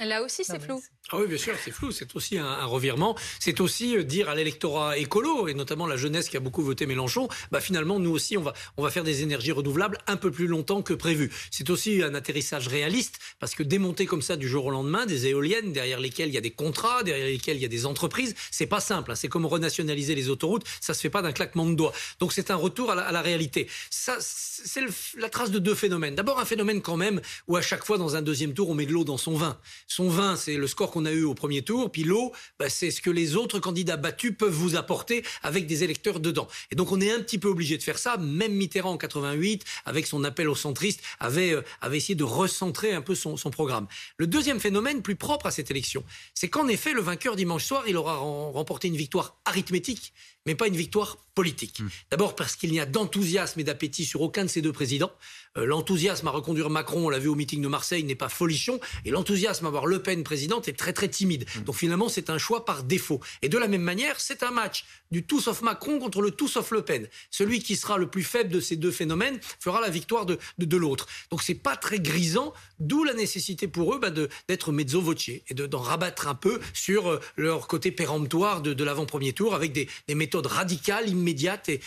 Là 0.00 0.22
aussi, 0.22 0.42
c'est 0.42 0.58
flou. 0.58 0.82
Ah 1.10 1.18
oui, 1.18 1.26
bien 1.26 1.36
sûr, 1.36 1.54
c'est 1.62 1.70
flou. 1.70 1.92
C'est 1.92 2.16
aussi 2.16 2.38
un, 2.38 2.46
un 2.46 2.64
revirement. 2.64 3.16
C'est 3.38 3.60
aussi 3.60 3.96
euh, 3.96 4.02
dire 4.02 4.28
à 4.30 4.34
l'électorat 4.34 4.96
écolo, 4.96 5.48
et 5.48 5.54
notamment 5.54 5.86
la 5.86 5.96
jeunesse 5.96 6.28
qui 6.28 6.36
a 6.36 6.40
beaucoup 6.40 6.62
voté 6.62 6.86
Mélenchon, 6.86 7.28
bah 7.50 7.60
finalement, 7.60 7.98
nous 7.98 8.10
aussi, 8.10 8.38
on 8.38 8.42
va, 8.42 8.54
on 8.78 8.82
va 8.82 8.90
faire 8.90 9.04
des 9.04 9.22
énergies 9.22 9.52
renouvelables 9.52 9.98
un 10.06 10.16
peu 10.16 10.30
plus 10.30 10.46
longtemps 10.46 10.80
que 10.80 10.94
prévu. 10.94 11.30
C'est 11.50 11.68
aussi 11.68 12.02
un 12.02 12.14
atterrissage 12.14 12.68
réaliste, 12.68 13.18
parce 13.38 13.54
que 13.54 13.62
démonter 13.62 14.06
comme 14.06 14.22
ça 14.22 14.36
du 14.36 14.48
jour 14.48 14.64
au 14.64 14.70
lendemain 14.70 15.04
des 15.04 15.26
éoliennes 15.26 15.72
derrière 15.72 16.00
lesquelles 16.00 16.28
il 16.28 16.34
y 16.34 16.38
a 16.38 16.42
des 16.42 16.50
contrats, 16.50 17.02
derrière 17.02 17.26
lesquelles 17.26 17.56
il 17.56 17.62
y 17.62 17.66
a 17.66 17.68
des 17.68 17.84
entreprises, 17.84 18.34
c'est 18.50 18.66
pas 18.66 18.80
simple. 18.80 19.12
Hein. 19.12 19.14
C'est 19.14 19.28
comme 19.28 19.44
renationaliser 19.44 20.14
les 20.14 20.30
autoroutes, 20.30 20.64
ça 20.80 20.94
se 20.94 21.00
fait 21.00 21.10
pas 21.10 21.20
d'un 21.20 21.32
claquement 21.32 21.66
de 21.66 21.74
doigts. 21.74 21.92
Donc 22.18 22.32
c'est 22.32 22.50
un 22.50 22.56
retour 22.56 22.90
à 22.90 22.94
la, 22.94 23.02
à 23.02 23.12
la 23.12 23.20
réalité. 23.20 23.68
Ça, 23.90 24.16
c'est 24.20 24.80
la 25.16 25.28
trace 25.28 25.50
de 25.50 25.58
deux 25.58 25.74
phénomènes. 25.74 26.14
D'abord 26.14 26.40
un 26.40 26.46
phénomène 26.46 26.80
quand 26.80 26.96
même 26.96 27.20
où 27.46 27.56
à 27.56 27.62
chaque 27.62 27.84
fois 27.84 27.98
dans 27.98 28.16
un 28.16 28.22
deuxième 28.22 28.54
tour, 28.54 28.70
on 28.70 28.74
met 28.74 28.86
de 28.86 28.92
l'eau 28.92 29.04
dans 29.04 29.18
son 29.18 29.36
vin. 29.36 29.58
Son 29.94 30.08
vin, 30.08 30.36
c'est 30.36 30.56
le 30.56 30.66
score 30.66 30.90
qu'on 30.90 31.04
a 31.04 31.12
eu 31.12 31.24
au 31.24 31.34
premier 31.34 31.60
tour, 31.60 31.92
puis 31.92 32.02
l'eau, 32.02 32.32
bah, 32.58 32.70
c'est 32.70 32.90
ce 32.90 33.02
que 33.02 33.10
les 33.10 33.36
autres 33.36 33.58
candidats 33.58 33.98
battus 33.98 34.32
peuvent 34.34 34.48
vous 34.50 34.74
apporter 34.74 35.22
avec 35.42 35.66
des 35.66 35.84
électeurs 35.84 36.18
dedans. 36.18 36.48
Et 36.70 36.76
donc 36.76 36.92
on 36.92 37.00
est 37.02 37.12
un 37.12 37.20
petit 37.20 37.36
peu 37.36 37.48
obligé 37.48 37.76
de 37.76 37.82
faire 37.82 37.98
ça. 37.98 38.16
Même 38.16 38.54
Mitterrand 38.54 38.92
en 38.92 38.96
88, 38.96 39.62
avec 39.84 40.06
son 40.06 40.24
appel 40.24 40.48
aux 40.48 40.54
centristes, 40.54 41.02
avait, 41.20 41.52
euh, 41.52 41.60
avait 41.82 41.98
essayé 41.98 42.14
de 42.14 42.24
recentrer 42.24 42.94
un 42.94 43.02
peu 43.02 43.14
son, 43.14 43.36
son, 43.36 43.50
programme. 43.50 43.86
Le 44.16 44.26
deuxième 44.26 44.60
phénomène, 44.60 45.02
plus 45.02 45.16
propre 45.16 45.44
à 45.44 45.50
cette 45.50 45.70
élection, 45.70 46.02
c'est 46.32 46.48
qu'en 46.48 46.68
effet, 46.68 46.94
le 46.94 47.02
vainqueur 47.02 47.36
dimanche 47.36 47.66
soir, 47.66 47.84
il 47.86 47.98
aura 47.98 48.16
remporté 48.16 48.88
une 48.88 48.96
victoire 48.96 49.36
arithmétique, 49.44 50.14
mais 50.46 50.54
pas 50.54 50.68
une 50.68 50.76
victoire 50.76 51.18
politique. 51.34 51.80
Mmh. 51.80 51.88
D'abord 52.10 52.36
parce 52.36 52.56
qu'il 52.56 52.70
n'y 52.72 52.80
a 52.80 52.86
d'enthousiasme 52.86 53.60
et 53.60 53.64
d'appétit 53.64 54.04
sur 54.04 54.20
aucun 54.22 54.44
de 54.44 54.48
ces 54.48 54.62
deux 54.62 54.72
présidents. 54.72 55.12
Euh, 55.56 55.66
l'enthousiasme 55.66 56.26
à 56.28 56.30
reconduire 56.30 56.70
Macron, 56.70 57.06
on 57.06 57.10
l'a 57.10 57.18
vu 57.18 57.28
au 57.28 57.34
meeting 57.34 57.62
de 57.62 57.68
Marseille, 57.68 58.04
n'est 58.04 58.14
pas 58.14 58.28
folichon. 58.28 58.80
Et 59.04 59.10
l'enthousiasme 59.10 59.66
à 59.66 59.68
avoir 59.68 59.86
Le 59.86 60.02
Pen 60.02 60.24
présidente 60.24 60.68
est 60.68 60.78
très 60.78 60.92
très 60.92 61.08
timide. 61.08 61.46
Mmh. 61.56 61.60
Donc 61.64 61.76
finalement, 61.76 62.08
c'est 62.08 62.30
un 62.30 62.38
choix 62.38 62.64
par 62.64 62.84
défaut. 62.84 63.20
Et 63.42 63.48
de 63.48 63.58
la 63.58 63.68
même 63.68 63.82
manière, 63.82 64.20
c'est 64.20 64.42
un 64.42 64.50
match 64.50 64.84
du 65.10 65.24
tout 65.24 65.40
sauf 65.40 65.62
Macron 65.62 65.98
contre 65.98 66.22
le 66.22 66.30
tout 66.30 66.48
sauf 66.48 66.70
Le 66.70 66.82
Pen. 66.82 67.08
Celui 67.30 67.60
qui 67.62 67.76
sera 67.76 67.98
le 67.98 68.08
plus 68.08 68.24
faible 68.24 68.50
de 68.50 68.60
ces 68.60 68.76
deux 68.76 68.90
phénomènes 68.90 69.38
fera 69.60 69.80
la 69.80 69.90
victoire 69.90 70.26
de, 70.26 70.38
de, 70.58 70.64
de 70.64 70.76
l'autre. 70.76 71.06
Donc 71.30 71.42
c'est 71.42 71.54
pas 71.54 71.76
très 71.76 72.00
grisant, 72.00 72.52
d'où 72.78 73.04
la 73.04 73.14
nécessité 73.14 73.68
pour 73.68 73.94
eux 73.94 73.98
bah, 73.98 74.10
d'être 74.10 74.72
mezzo 74.72 75.00
voce 75.00 75.28
et 75.28 75.54
d'en 75.54 75.80
rabattre 75.80 76.28
un 76.28 76.34
peu 76.34 76.60
sur 76.72 77.10
euh, 77.10 77.20
leur 77.36 77.66
côté 77.66 77.90
péremptoire 77.90 78.62
de, 78.62 78.72
de 78.74 78.84
l'avant-premier 78.84 79.32
tour 79.32 79.54
avec 79.54 79.72
des, 79.72 79.88
des, 80.08 80.14
méthodes 80.14 80.46
radicales, 80.46 81.08
immédiates 81.22 81.68
et. 81.68 81.80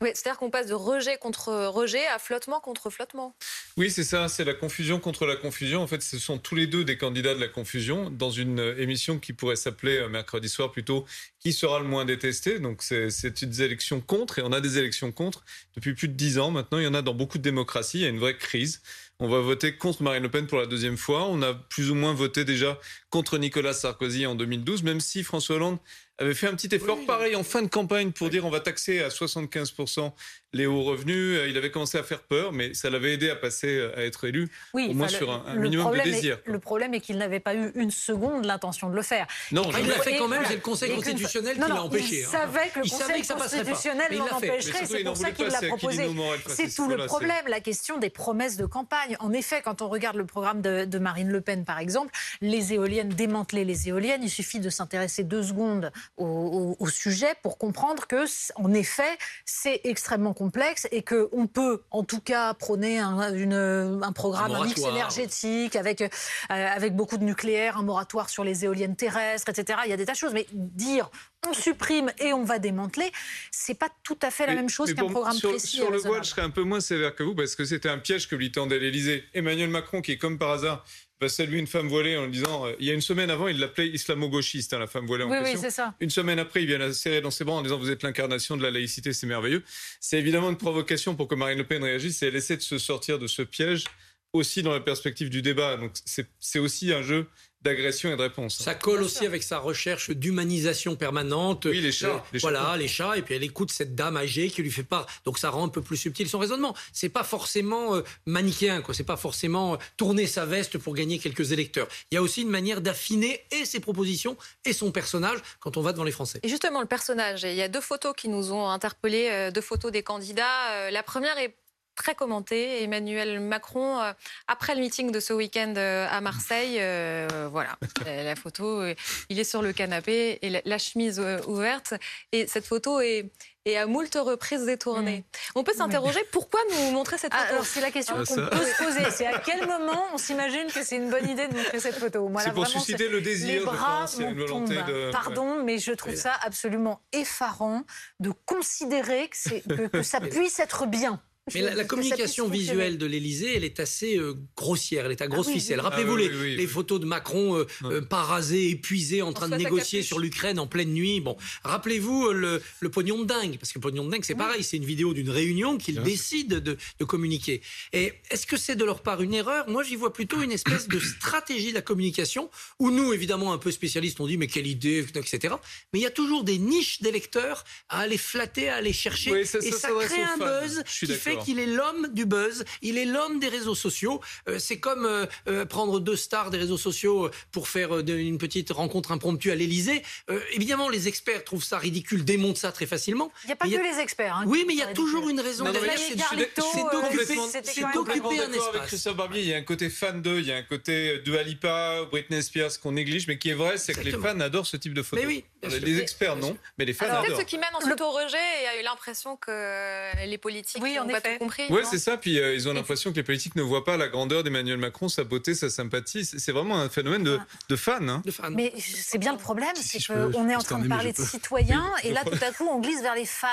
Oui, 0.00 0.10
c'est-à-dire 0.14 0.38
qu'on 0.38 0.50
passe 0.50 0.66
de 0.68 0.74
rejet 0.74 1.18
contre 1.18 1.66
rejet 1.66 2.06
à 2.06 2.18
flottement 2.18 2.60
contre 2.60 2.90
flottement. 2.90 3.34
Oui, 3.76 3.90
c'est 3.90 4.04
ça, 4.04 4.28
c'est 4.28 4.44
la 4.44 4.54
confusion 4.54 5.00
contre 5.00 5.26
la 5.26 5.36
confusion. 5.36 5.82
En 5.82 5.86
fait, 5.86 6.02
ce 6.02 6.18
sont 6.18 6.38
tous 6.38 6.54
les 6.54 6.66
deux 6.66 6.84
des 6.84 6.96
candidats 6.96 7.34
de 7.34 7.40
la 7.40 7.48
confusion 7.48 8.10
dans 8.10 8.30
une 8.30 8.74
émission 8.78 9.18
qui 9.18 9.32
pourrait 9.32 9.56
s'appeler 9.56 9.98
euh, 9.98 10.08
mercredi 10.08 10.48
soir 10.48 10.70
plutôt 10.70 11.04
Qui 11.40 11.54
sera 11.54 11.80
le 11.80 11.86
moins 11.86 12.04
détesté 12.04 12.58
Donc 12.58 12.82
c'est 12.82 13.42
une 13.42 13.60
élection 13.60 14.00
contre, 14.00 14.38
et 14.38 14.42
on 14.42 14.52
a 14.52 14.60
des 14.60 14.78
élections 14.78 15.10
contre 15.10 15.44
depuis 15.74 15.94
plus 15.94 16.08
de 16.08 16.14
dix 16.14 16.38
ans. 16.38 16.50
Maintenant, 16.50 16.78
il 16.78 16.84
y 16.84 16.86
en 16.86 16.94
a 16.94 17.02
dans 17.02 17.14
beaucoup 17.14 17.38
de 17.38 17.42
démocraties, 17.42 17.98
il 17.98 18.02
y 18.02 18.06
a 18.06 18.10
une 18.10 18.18
vraie 18.18 18.36
crise. 18.36 18.82
On 19.22 19.28
va 19.28 19.40
voter 19.40 19.76
contre 19.76 20.02
Marine 20.02 20.22
Le 20.22 20.30
Pen 20.30 20.46
pour 20.46 20.58
la 20.58 20.66
deuxième 20.66 20.96
fois. 20.96 21.26
On 21.26 21.42
a 21.42 21.52
plus 21.52 21.90
ou 21.90 21.94
moins 21.94 22.14
voté 22.14 22.46
déjà 22.46 22.78
contre 23.10 23.36
Nicolas 23.36 23.74
Sarkozy 23.74 24.24
en 24.24 24.34
2012, 24.34 24.82
même 24.82 25.00
si 25.00 25.22
François 25.22 25.56
Hollande 25.56 25.78
avait 26.16 26.34
fait 26.34 26.46
un 26.46 26.54
petit 26.54 26.74
effort 26.74 26.98
oui. 26.98 27.06
pareil 27.06 27.34
en 27.34 27.42
fin 27.42 27.62
de 27.62 27.68
campagne 27.68 28.12
pour 28.12 28.26
oui. 28.26 28.30
dire 28.30 28.44
on 28.44 28.50
va 28.50 28.60
taxer 28.60 29.02
à 29.02 29.08
75% 29.08 30.12
les 30.52 30.66
hauts 30.66 30.82
revenus. 30.82 31.38
Il 31.48 31.56
avait 31.56 31.70
commencé 31.70 31.96
à 31.96 32.02
faire 32.02 32.20
peur, 32.20 32.52
mais 32.52 32.74
ça 32.74 32.90
l'avait 32.90 33.14
aidé 33.14 33.30
à 33.30 33.36
passer 33.36 33.88
à 33.96 34.04
être 34.04 34.24
élu, 34.24 34.48
oui, 34.74 34.88
au 34.90 34.94
moins 34.94 35.06
enfin, 35.06 35.16
sur 35.16 35.30
un, 35.30 35.44
un 35.46 35.54
minimum 35.56 35.96
de 35.96 36.02
désir. 36.02 36.38
Est, 36.46 36.50
le 36.50 36.58
problème 36.58 36.94
est 36.94 37.00
qu'il 37.00 37.16
n'avait 37.16 37.40
pas 37.40 37.54
eu 37.54 37.72
une 37.74 37.90
seconde 37.90 38.44
l'intention 38.44 38.90
de 38.90 38.96
le 38.96 39.02
faire. 39.02 39.26
Non, 39.52 39.70
il 39.78 39.86
l'a 39.86 39.94
fait 40.00 40.16
quand 40.16 40.28
même, 40.28 40.42
c'est 40.46 40.54
le 40.54 40.60
Conseil 40.60 40.94
constitutionnel 40.94 41.29
qui 41.30 41.58
l'a 41.58 41.82
empêché. 41.82 42.20
Il 42.20 42.26
savait 42.26 42.68
que 42.68 42.80
le 42.80 42.86
il 42.86 42.90
Conseil 42.90 43.20
que 43.20 43.26
ça 43.26 43.34
constitutionnel 43.34 44.16
l'en 44.16 44.36
empêcherait, 44.36 44.86
c'est 44.86 45.04
pour 45.04 45.16
ça 45.16 45.30
qu'il 45.30 45.46
l'a 45.46 45.60
proposé. 45.68 46.08
C'est 46.48 46.74
tout 46.74 46.88
le 46.88 47.06
problème, 47.06 47.44
la 47.48 47.60
question 47.60 47.98
des 47.98 48.10
promesses 48.10 48.56
de 48.56 48.66
campagne. 48.66 49.16
En 49.20 49.32
effet, 49.32 49.62
quand 49.62 49.82
on 49.82 49.88
regarde 49.88 50.16
le 50.16 50.26
programme 50.26 50.60
de, 50.60 50.84
de 50.84 50.98
Marine 50.98 51.28
Le 51.28 51.40
Pen, 51.40 51.64
par 51.64 51.78
exemple, 51.78 52.12
les 52.40 52.72
éoliennes, 52.72 53.08
démanteler 53.08 53.64
les 53.64 53.88
éoliennes, 53.88 54.22
il 54.22 54.30
suffit 54.30 54.60
de 54.60 54.70
s'intéresser 54.70 55.24
deux 55.24 55.42
secondes 55.42 55.92
au, 56.16 56.26
au, 56.26 56.76
au 56.78 56.88
sujet 56.88 57.34
pour 57.42 57.58
comprendre 57.58 58.06
que, 58.06 58.24
en 58.56 58.72
effet, 58.72 59.18
c'est 59.44 59.80
extrêmement 59.84 60.34
complexe 60.34 60.86
et 60.90 61.02
qu'on 61.02 61.46
peut, 61.46 61.82
en 61.90 62.04
tout 62.04 62.20
cas, 62.20 62.54
prôner 62.54 62.98
un, 62.98 63.32
une, 63.34 64.00
un 64.02 64.12
programme, 64.12 64.52
un, 64.52 64.62
un 64.62 64.64
mix 64.64 64.80
énergétique 64.82 65.76
avec, 65.76 66.02
euh, 66.02 66.08
avec 66.48 66.94
beaucoup 66.94 67.16
de 67.18 67.24
nucléaire, 67.24 67.76
un 67.78 67.82
moratoire 67.82 68.28
sur 68.30 68.44
les 68.44 68.64
éoliennes 68.64 68.96
terrestres, 68.96 69.48
etc. 69.48 69.80
Il 69.84 69.90
y 69.90 69.94
a 69.94 69.96
des 69.96 70.06
tas 70.06 70.12
de 70.12 70.16
choses. 70.16 70.32
Mais 70.32 70.46
dire 70.52 71.10
on 71.48 71.52
supprime 71.52 72.10
et 72.18 72.32
on 72.32 72.44
va 72.44 72.58
démanteler, 72.58 73.10
c'est 73.50 73.78
pas 73.78 73.88
tout 74.02 74.18
à 74.22 74.30
fait 74.30 74.46
la 74.46 74.52
mais, 74.52 74.60
même 74.60 74.68
chose 74.68 74.92
qu'un 74.94 75.06
programme 75.06 75.36
sur, 75.36 75.50
précis. 75.50 75.76
Sur 75.76 75.90
le 75.90 75.98
voile, 75.98 76.22
je 76.22 76.30
serais 76.30 76.42
un 76.42 76.50
peu 76.50 76.62
moins 76.62 76.80
sévère 76.80 77.14
que 77.14 77.22
vous 77.22 77.34
parce 77.34 77.54
que 77.54 77.64
c'était 77.64 77.88
un 77.88 77.98
piège 77.98 78.28
que 78.28 78.36
lui 78.36 78.52
tendait 78.52 78.78
l'Élysée. 78.78 79.24
Emmanuel 79.32 79.70
Macron, 79.70 80.02
qui 80.02 80.12
est 80.12 80.18
comme 80.18 80.38
par 80.38 80.50
hasard 80.50 80.84
va 81.20 81.28
saluer 81.28 81.58
une 81.58 81.66
femme 81.66 81.86
voilée 81.86 82.16
en 82.16 82.28
disant 82.28 82.66
euh, 82.66 82.72
il 82.80 82.86
y 82.86 82.90
a 82.90 82.94
une 82.94 83.02
semaine 83.02 83.30
avant 83.30 83.46
il 83.46 83.58
l'appelait 83.58 83.88
islamo-gauchiste 83.88 84.72
hein, 84.72 84.78
la 84.78 84.86
femme 84.86 85.06
voilée 85.06 85.24
en 85.24 85.30
oui, 85.30 85.38
question. 85.40 85.54
Oui, 85.54 85.60
c'est 85.60 85.70
ça. 85.70 85.94
Une 86.00 86.08
semaine 86.08 86.38
après 86.38 86.62
il 86.62 86.66
vient 86.66 86.78
la 86.78 86.94
serrer 86.94 87.20
dans 87.20 87.30
ses 87.30 87.44
bras 87.44 87.56
en 87.56 87.62
disant 87.62 87.78
vous 87.78 87.90
êtes 87.90 88.02
l'incarnation 88.02 88.56
de 88.56 88.62
la 88.62 88.70
laïcité 88.70 89.12
c'est 89.12 89.26
merveilleux. 89.26 89.62
C'est 90.00 90.18
évidemment 90.18 90.48
une 90.48 90.56
provocation 90.56 91.14
pour 91.14 91.28
que 91.28 91.34
Marine 91.34 91.58
Le 91.58 91.64
Pen 91.64 91.84
réagisse 91.84 92.22
et 92.22 92.28
elle 92.28 92.36
essaie 92.36 92.56
de 92.56 92.62
se 92.62 92.78
sortir 92.78 93.18
de 93.18 93.26
ce 93.26 93.42
piège 93.42 93.84
aussi 94.32 94.62
dans 94.62 94.72
la 94.72 94.80
perspective 94.80 95.30
du 95.30 95.42
débat. 95.42 95.76
Donc 95.76 95.92
c'est 96.04 96.58
aussi 96.58 96.92
un 96.92 97.02
jeu 97.02 97.26
d'agression 97.62 98.10
et 98.10 98.16
de 98.16 98.22
réponse. 98.22 98.56
Ça 98.56 98.74
colle 98.74 99.02
aussi 99.02 99.26
avec 99.26 99.42
sa 99.42 99.58
recherche 99.58 100.08
d'humanisation 100.10 100.96
permanente. 100.96 101.66
Oui, 101.66 101.82
les 101.82 101.92
chats. 101.92 102.08
Euh, 102.08 102.18
les 102.32 102.38
voilà, 102.38 102.60
chats. 102.62 102.76
les 102.78 102.88
chats. 102.88 103.16
Et 103.18 103.22
puis 103.22 103.34
elle 103.34 103.42
écoute 103.42 103.70
cette 103.70 103.94
dame 103.94 104.16
âgée 104.16 104.48
qui 104.48 104.62
lui 104.62 104.70
fait 104.70 104.82
part. 104.82 105.06
Donc 105.26 105.38
ça 105.38 105.50
rend 105.50 105.66
un 105.66 105.68
peu 105.68 105.82
plus 105.82 105.98
subtil 105.98 106.26
son 106.26 106.38
raisonnement. 106.38 106.74
C'est 106.94 107.10
pas 107.10 107.22
forcément 107.22 107.96
euh, 107.96 108.02
manichéen, 108.24 108.80
quoi. 108.80 108.94
C'est 108.94 109.04
pas 109.04 109.18
forcément 109.18 109.74
euh, 109.74 109.76
tourner 109.98 110.26
sa 110.26 110.46
veste 110.46 110.78
pour 110.78 110.94
gagner 110.94 111.18
quelques 111.18 111.52
électeurs. 111.52 111.86
Il 112.10 112.14
y 112.14 112.18
a 112.18 112.22
aussi 112.22 112.40
une 112.40 112.48
manière 112.48 112.80
d'affiner 112.80 113.44
et 113.50 113.66
ses 113.66 113.80
propositions 113.80 114.38
et 114.64 114.72
son 114.72 114.90
personnage 114.90 115.40
quand 115.58 115.76
on 115.76 115.82
va 115.82 115.92
devant 115.92 116.04
les 116.04 116.12
Français. 116.12 116.40
Et 116.42 116.48
justement, 116.48 116.80
le 116.80 116.86
personnage, 116.86 117.42
il 117.42 117.54
y 117.54 117.62
a 117.62 117.68
deux 117.68 117.82
photos 117.82 118.14
qui 118.16 118.28
nous 118.28 118.52
ont 118.52 118.70
interpellés, 118.70 119.28
euh, 119.30 119.50
deux 119.50 119.60
photos 119.60 119.92
des 119.92 120.02
candidats. 120.02 120.72
Euh, 120.72 120.90
La 120.90 121.02
première 121.02 121.36
est 121.36 121.54
très 121.96 122.14
commentée. 122.14 122.82
Emmanuel 122.82 123.40
Macron, 123.40 124.00
euh, 124.00 124.12
après 124.48 124.74
le 124.74 124.80
meeting 124.80 125.10
de 125.12 125.20
ce 125.20 125.32
week-end 125.32 125.74
euh, 125.76 126.06
à 126.10 126.20
Marseille, 126.20 126.76
euh, 126.80 127.48
voilà, 127.50 127.76
la 128.06 128.36
photo, 128.36 128.82
il 129.28 129.38
est 129.38 129.44
sur 129.44 129.62
le 129.62 129.72
canapé 129.72 130.38
et 130.42 130.50
la, 130.50 130.60
la 130.64 130.78
chemise 130.78 131.20
ouverte. 131.46 131.94
Et 132.32 132.46
cette 132.46 132.66
photo 132.66 133.00
est, 133.00 133.30
à 133.76 133.86
moult 133.86 134.12
reprises 134.16 134.64
détournée. 134.64 135.24
On 135.54 135.62
peut 135.62 135.74
s'interroger 135.74 136.18
pourquoi 136.32 136.58
nous 136.72 136.90
montrer 136.90 137.18
cette 137.18 137.32
Ah, 137.34 137.40
photo 137.42 137.52
alors 137.52 137.66
c'est 137.66 137.80
la 137.80 137.90
question 137.92 138.16
Ah, 138.18 138.24
qu'on 138.26 138.34
ça. 138.34 138.46
peut 138.48 138.64
se 138.64 138.82
poser. 138.82 139.10
C'est 139.20 139.26
à 139.26 139.38
quel 139.38 139.66
moment 139.66 140.06
on 140.12 140.18
s'imagine 140.18 140.66
que 140.72 140.82
c'est 140.82 140.96
une 140.96 141.10
bonne 141.10 141.28
idée 141.28 141.46
de 141.46 141.54
montrer 141.54 141.78
cette 141.78 141.96
photo? 141.98 142.28
Moi, 142.28 142.40
C'est 142.42 142.52
pour 142.52 142.64
vraiment, 142.64 142.80
susciter 142.80 143.08
le 143.08 143.20
désir, 143.20 143.60
Les 143.60 143.64
bras 143.66 144.00
pense, 144.00 144.18
une 144.18 144.34
volonté 144.34 144.74
de- 144.82 145.10
Pardon, 145.12 145.62
mais 145.62 145.78
je 145.78 145.92
trouve 145.92 146.14
ça 146.16 146.32
absolument 146.42 147.00
effarant 147.12 147.82
de 148.18 148.32
considérer 148.46 149.28
que, 149.28 149.36
c'est- 149.36 149.60
que- 149.68 149.86
que 149.88 150.02
ça 150.02 150.20
puisse 150.20 150.58
être 150.58 150.86
bien. 150.86 151.20
Mais 151.54 151.60
la, 151.62 151.74
la 151.74 151.84
communication 151.84 152.48
visuelle 152.48 152.98
de 152.98 153.06
l'Élysée, 153.06 153.54
elle 153.56 153.64
est 153.64 153.80
assez 153.80 154.16
euh, 154.18 154.34
grossière, 154.56 155.06
elle 155.06 155.12
est 155.12 155.22
à 155.22 155.26
grosse 155.28 155.46
oui, 155.48 155.54
ficelle. 155.54 155.78
oui. 155.78 155.84
Rappelez-vous 155.84 156.12
Ah 156.12 156.16
oui, 156.16 156.22
les, 156.22 156.28
oui, 156.30 156.36
oui, 156.42 156.56
les 156.56 156.64
oui. 156.64 156.70
photos 156.70 157.00
de 157.00 157.06
Macron 157.06 157.56
euh, 157.58 157.66
euh, 157.84 158.00
pas 158.02 158.22
rasé, 158.22 158.68
épuisé, 158.70 159.22
en 159.22 159.32
train 159.32 159.48
de 159.48 159.56
négocier 159.56 160.02
sur 160.02 160.18
l'Ukraine 160.18 160.58
en 160.58 160.66
pleine 160.66 160.90
nuit. 160.92 161.20
Bon, 161.20 161.36
rappelez-vous 161.64 162.28
euh, 162.28 162.32
le, 162.32 162.62
le 162.80 162.88
pognon 162.90 163.18
de 163.20 163.24
dingue, 163.24 163.56
parce 163.58 163.72
que 163.72 163.78
le 163.78 163.82
pognon 163.82 164.04
de 164.04 164.10
dingue, 164.10 164.24
c'est 164.24 164.34
pareil, 164.34 164.62
c'est 164.62 164.76
une 164.76 164.84
vidéo 164.84 165.14
d'une 165.14 165.30
réunion 165.30 165.78
qu'ils 165.78 166.02
décident 166.02 166.58
de, 166.58 166.76
de 166.98 167.04
communiquer. 167.04 167.60
Et 167.92 168.12
est-ce 168.30 168.46
que 168.46 168.56
c'est 168.56 168.76
de 168.76 168.84
leur 168.84 169.02
part 169.02 169.22
une 169.22 169.34
erreur? 169.34 169.68
Moi, 169.68 169.82
j'y 169.82 169.96
vois 169.96 170.12
plutôt 170.12 170.42
une 170.42 170.52
espèce 170.52 170.88
de 170.88 170.98
stratégie 170.98 171.70
de 171.70 171.74
la 171.74 171.82
communication, 171.82 172.50
où 172.78 172.90
nous, 172.90 173.12
évidemment, 173.12 173.52
un 173.52 173.58
peu 173.58 173.70
spécialistes, 173.70 174.20
on 174.20 174.26
dit 174.26 174.36
mais 174.36 174.46
quelle 174.46 174.66
idée, 174.66 175.04
etc. 175.14 175.54
Mais 175.92 176.00
il 176.00 176.02
y 176.02 176.06
a 176.06 176.10
toujours 176.10 176.44
des 176.44 176.58
niches 176.58 177.00
d'électeurs 177.02 177.64
à 177.88 178.00
aller 178.00 178.18
flatter, 178.18 178.68
à 178.68 178.76
aller 178.76 178.92
chercher, 178.92 179.32
Oui, 179.32 179.46
ça- 179.46 179.58
et 179.58 179.70
ça 179.70 179.78
ça 179.78 179.88
crée 180.00 180.22
un 180.22 180.36
fans. 180.36 180.60
buzz 180.62 180.82
Je 180.86 180.92
suis 180.92 181.06
qui 181.06 181.12
fait 181.14 181.36
d'accord. 181.40 181.44
qu'il 181.44 181.58
est 181.58 181.66
l'homme 181.66 182.08
du 182.12 182.26
buzz, 182.26 182.64
il 182.82 182.98
est 182.98 183.04
l'homme 183.04 183.38
des 183.40 183.48
réseaux 183.48 183.74
sociaux. 183.74 184.20
Euh, 184.48 184.58
c'est 184.58 184.78
comme 184.78 185.04
euh, 185.06 185.26
euh, 185.48 185.64
prendre 185.66 186.00
deux 186.00 186.16
stars 186.16 186.50
des 186.50 186.58
réseaux 186.58 186.78
sociaux 186.78 187.26
euh, 187.26 187.30
pour 187.52 187.68
faire 187.68 187.96
euh, 187.96 188.02
de- 188.02 188.14
une 188.16 188.38
petite 188.38 188.70
rencontre 188.70 189.12
impromptue 189.12 189.50
à 189.50 189.54
l'Élysée. 189.54 190.02
Euh, 190.30 190.40
évidemment, 190.52 190.88
les 190.88 191.08
experts 191.08 191.44
trouvent 191.44 191.64
ça 191.64 191.78
ridicule, 191.78 192.24
démontent 192.24 192.58
ça 192.58 192.72
très 192.72 192.86
facilement. 192.86 193.32
Il 193.44 193.48
n'y 193.48 193.52
a 193.52 193.56
pas 193.56 193.66
il 193.66 193.74
que 193.74 193.80
a- 193.80 193.82
les 193.92 193.98
experts. 194.00 194.36
hein, 194.36 194.44
Oui, 194.46 194.64
mais 194.66 194.74
il 194.74 194.78
y 194.78 194.82
a 194.82 194.92
toujours 194.92 195.22
ridicule. 195.22 195.40
une 195.40 195.46
raison 195.48 195.64
derrière. 195.70 195.98
C'est 195.98 196.14
d'occuper- 196.16 197.80
un 197.82 197.94
d'accord 197.94 198.32
avec 198.32 198.54
espace. 198.56 198.86
Christophe 198.86 199.16
Barbier. 199.16 199.40
Il 199.42 199.48
y 199.48 199.54
a 199.54 199.56
un 199.56 199.62
côté 199.62 199.90
fan 199.90 200.22
d'eux, 200.22 200.38
il 200.38 200.46
y 200.46 200.52
a 200.52 200.56
un 200.56 200.62
côté 200.62 201.18
Dua 201.24 201.42
Lipa, 201.42 202.04
Britney 202.10 202.42
Spears 202.42 202.78
qu'on 202.82 202.92
néglige, 202.92 203.26
mais 203.26 203.38
qui 203.38 203.50
est 203.50 203.54
vrai, 203.54 203.78
c'est 203.78 203.94
que 203.94 204.00
les 204.00 204.12
fans 204.12 204.38
adorent 204.40 204.66
ce 204.66 204.76
type 204.76 204.94
de 204.94 205.02
photos. 205.02 205.24
Mais 205.24 205.28
oui, 205.30 205.44
les, 205.80 205.98
experts 206.00 206.36
non, 206.36 206.56
mais 206.78 206.84
les 206.84 206.92
fans 206.92 207.06
Alors, 207.06 207.18
adorent. 207.18 207.36
peut-être 207.36 207.40
ce 207.40 207.44
qui 207.50 207.58
mène 207.58 207.74
ensuite 207.74 208.00
au 208.00 208.10
rejet 208.10 208.36
et 208.62 208.66
a 208.68 208.80
eu 208.80 208.84
l'impression 208.84 209.36
que 209.36 210.26
les 210.26 210.38
politiques 210.38 210.82
Oui, 210.82 210.98
en 210.98 211.04
n'ont 211.04 211.08
pas 211.20 211.32
tout 211.32 211.38
compris. 211.38 211.66
Ouais, 211.70 211.82
c'est 211.90 211.98
ça. 211.98 212.16
Puis 212.16 212.38
euh, 212.38 212.54
ils 212.54 212.68
ont 212.68 212.72
l'impression 212.72 213.10
que 213.10 213.16
les 213.16 213.22
politiques 213.22 213.56
ne 213.56 213.62
voient 213.62 213.84
pas 213.84 213.96
la 213.96 214.08
grandeur 214.08 214.42
d'Emmanuel 214.42 214.78
Macron, 214.78 215.08
sa 215.08 215.24
beauté, 215.24 215.54
sa 215.54 215.70
sympathie. 215.70 216.24
C'est 216.24 216.52
vraiment 216.52 216.78
un 216.80 216.88
phénomène 216.88 217.22
de, 217.24 217.38
de 217.68 217.76
fan. 217.76 218.08
hein. 218.08 218.22
de 218.24 218.30
fans. 218.30 218.50
Mais 218.50 218.72
c'est 218.78 219.18
bien 219.18 219.32
le 219.32 219.38
problème, 219.38 219.70
c'est 219.76 219.98
si 219.98 220.06
qu'on 220.06 220.48
est 220.48 220.54
en 220.56 220.60
train 220.62 220.78
de 220.78 220.88
parler 220.88 221.12
de 221.12 221.22
citoyens 221.22 221.86
et 222.04 222.12
là 222.12 222.22
tout 222.24 222.38
à 222.44 222.52
coup 222.52 222.66
on 222.70 222.80
glisse 222.80 223.02
vers 223.02 223.14
les 223.14 223.26
fans. 223.26 223.48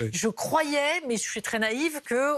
Oui. 0.00 0.10
Je 0.12 0.28
croyais, 0.28 1.02
mais 1.06 1.16
je 1.16 1.22
suis 1.22 1.42
très 1.42 1.58
naïve, 1.58 2.00
que 2.04 2.34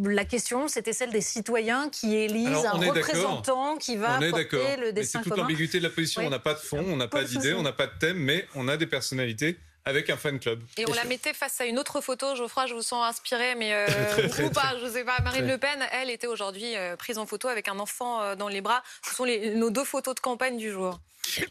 la 0.00 0.24
question 0.24 0.68
c'était 0.68 0.92
celle 0.92 1.10
des 1.10 1.20
citoyens 1.20 1.88
qui 1.90 2.14
élisent 2.16 2.48
Alors, 2.48 2.76
un 2.82 2.86
représentant 2.92 3.76
qui 3.76 3.96
va 3.96 4.18
On 4.18 4.22
est 4.22 4.30
porter 4.30 4.44
d'accord. 4.44 4.76
le 4.80 4.86
Mais 4.86 4.92
destin 4.92 5.20
c'est 5.22 5.28
toute 5.30 5.38
l'ambiguïté 5.38 5.78
de 5.78 5.84
la 5.84 5.90
position. 5.90 6.22
Oui. 6.22 6.26
On 6.26 6.30
n'a 6.30 6.38
pas 6.38 6.54
de 6.54 6.58
fond, 6.60 6.84
on 6.88 6.96
n'a 6.96 7.08
Pas 7.08 7.24
d'idée, 7.24 7.52
on 7.54 7.62
n'a 7.62 7.72
pas 7.72 7.86
de 7.86 7.92
thème, 7.98 8.18
mais 8.18 8.46
on 8.54 8.68
a 8.68 8.76
des 8.76 8.86
personnalités 8.86 9.58
avec 9.84 10.10
un 10.10 10.16
fan 10.16 10.38
club. 10.38 10.60
Et 10.78 10.88
on 10.88 10.92
la 10.94 11.04
mettait 11.04 11.34
face 11.34 11.60
à 11.60 11.64
une 11.64 11.78
autre 11.78 12.00
photo. 12.00 12.36
Geoffroy, 12.36 12.66
je 12.66 12.74
vous 12.74 12.82
sens 12.82 13.04
inspiré, 13.04 13.54
mais 13.56 13.72
euh, 13.74 13.86
Très, 14.10 14.28
très, 14.28 14.44
ou 14.44 14.50
pas, 14.50 14.60
très. 14.60 14.80
je 14.80 14.86
sais 14.88 15.04
pas. 15.04 15.18
Marine. 15.22 15.46
Le 15.46 15.58
Pen, 15.58 15.84
elle 15.92 16.10
était 16.10 16.26
aujourd'hui 16.28 16.76
euh, 16.76 16.96
prise 16.96 17.18
en 17.18 17.26
photo 17.26 17.48
avec 17.48 17.68
un 17.68 17.78
enfant 17.78 18.22
euh, 18.22 18.34
dans 18.36 18.48
les 18.48 18.60
bras. 18.60 18.82
Ce 19.08 19.14
sont 19.14 19.24
les- 19.24 19.54
nos 19.54 19.70
deux 19.70 19.84
photos 19.84 20.14
de 20.14 20.20
campagne 20.20 20.56
du 20.56 20.70
jour. 20.70 21.00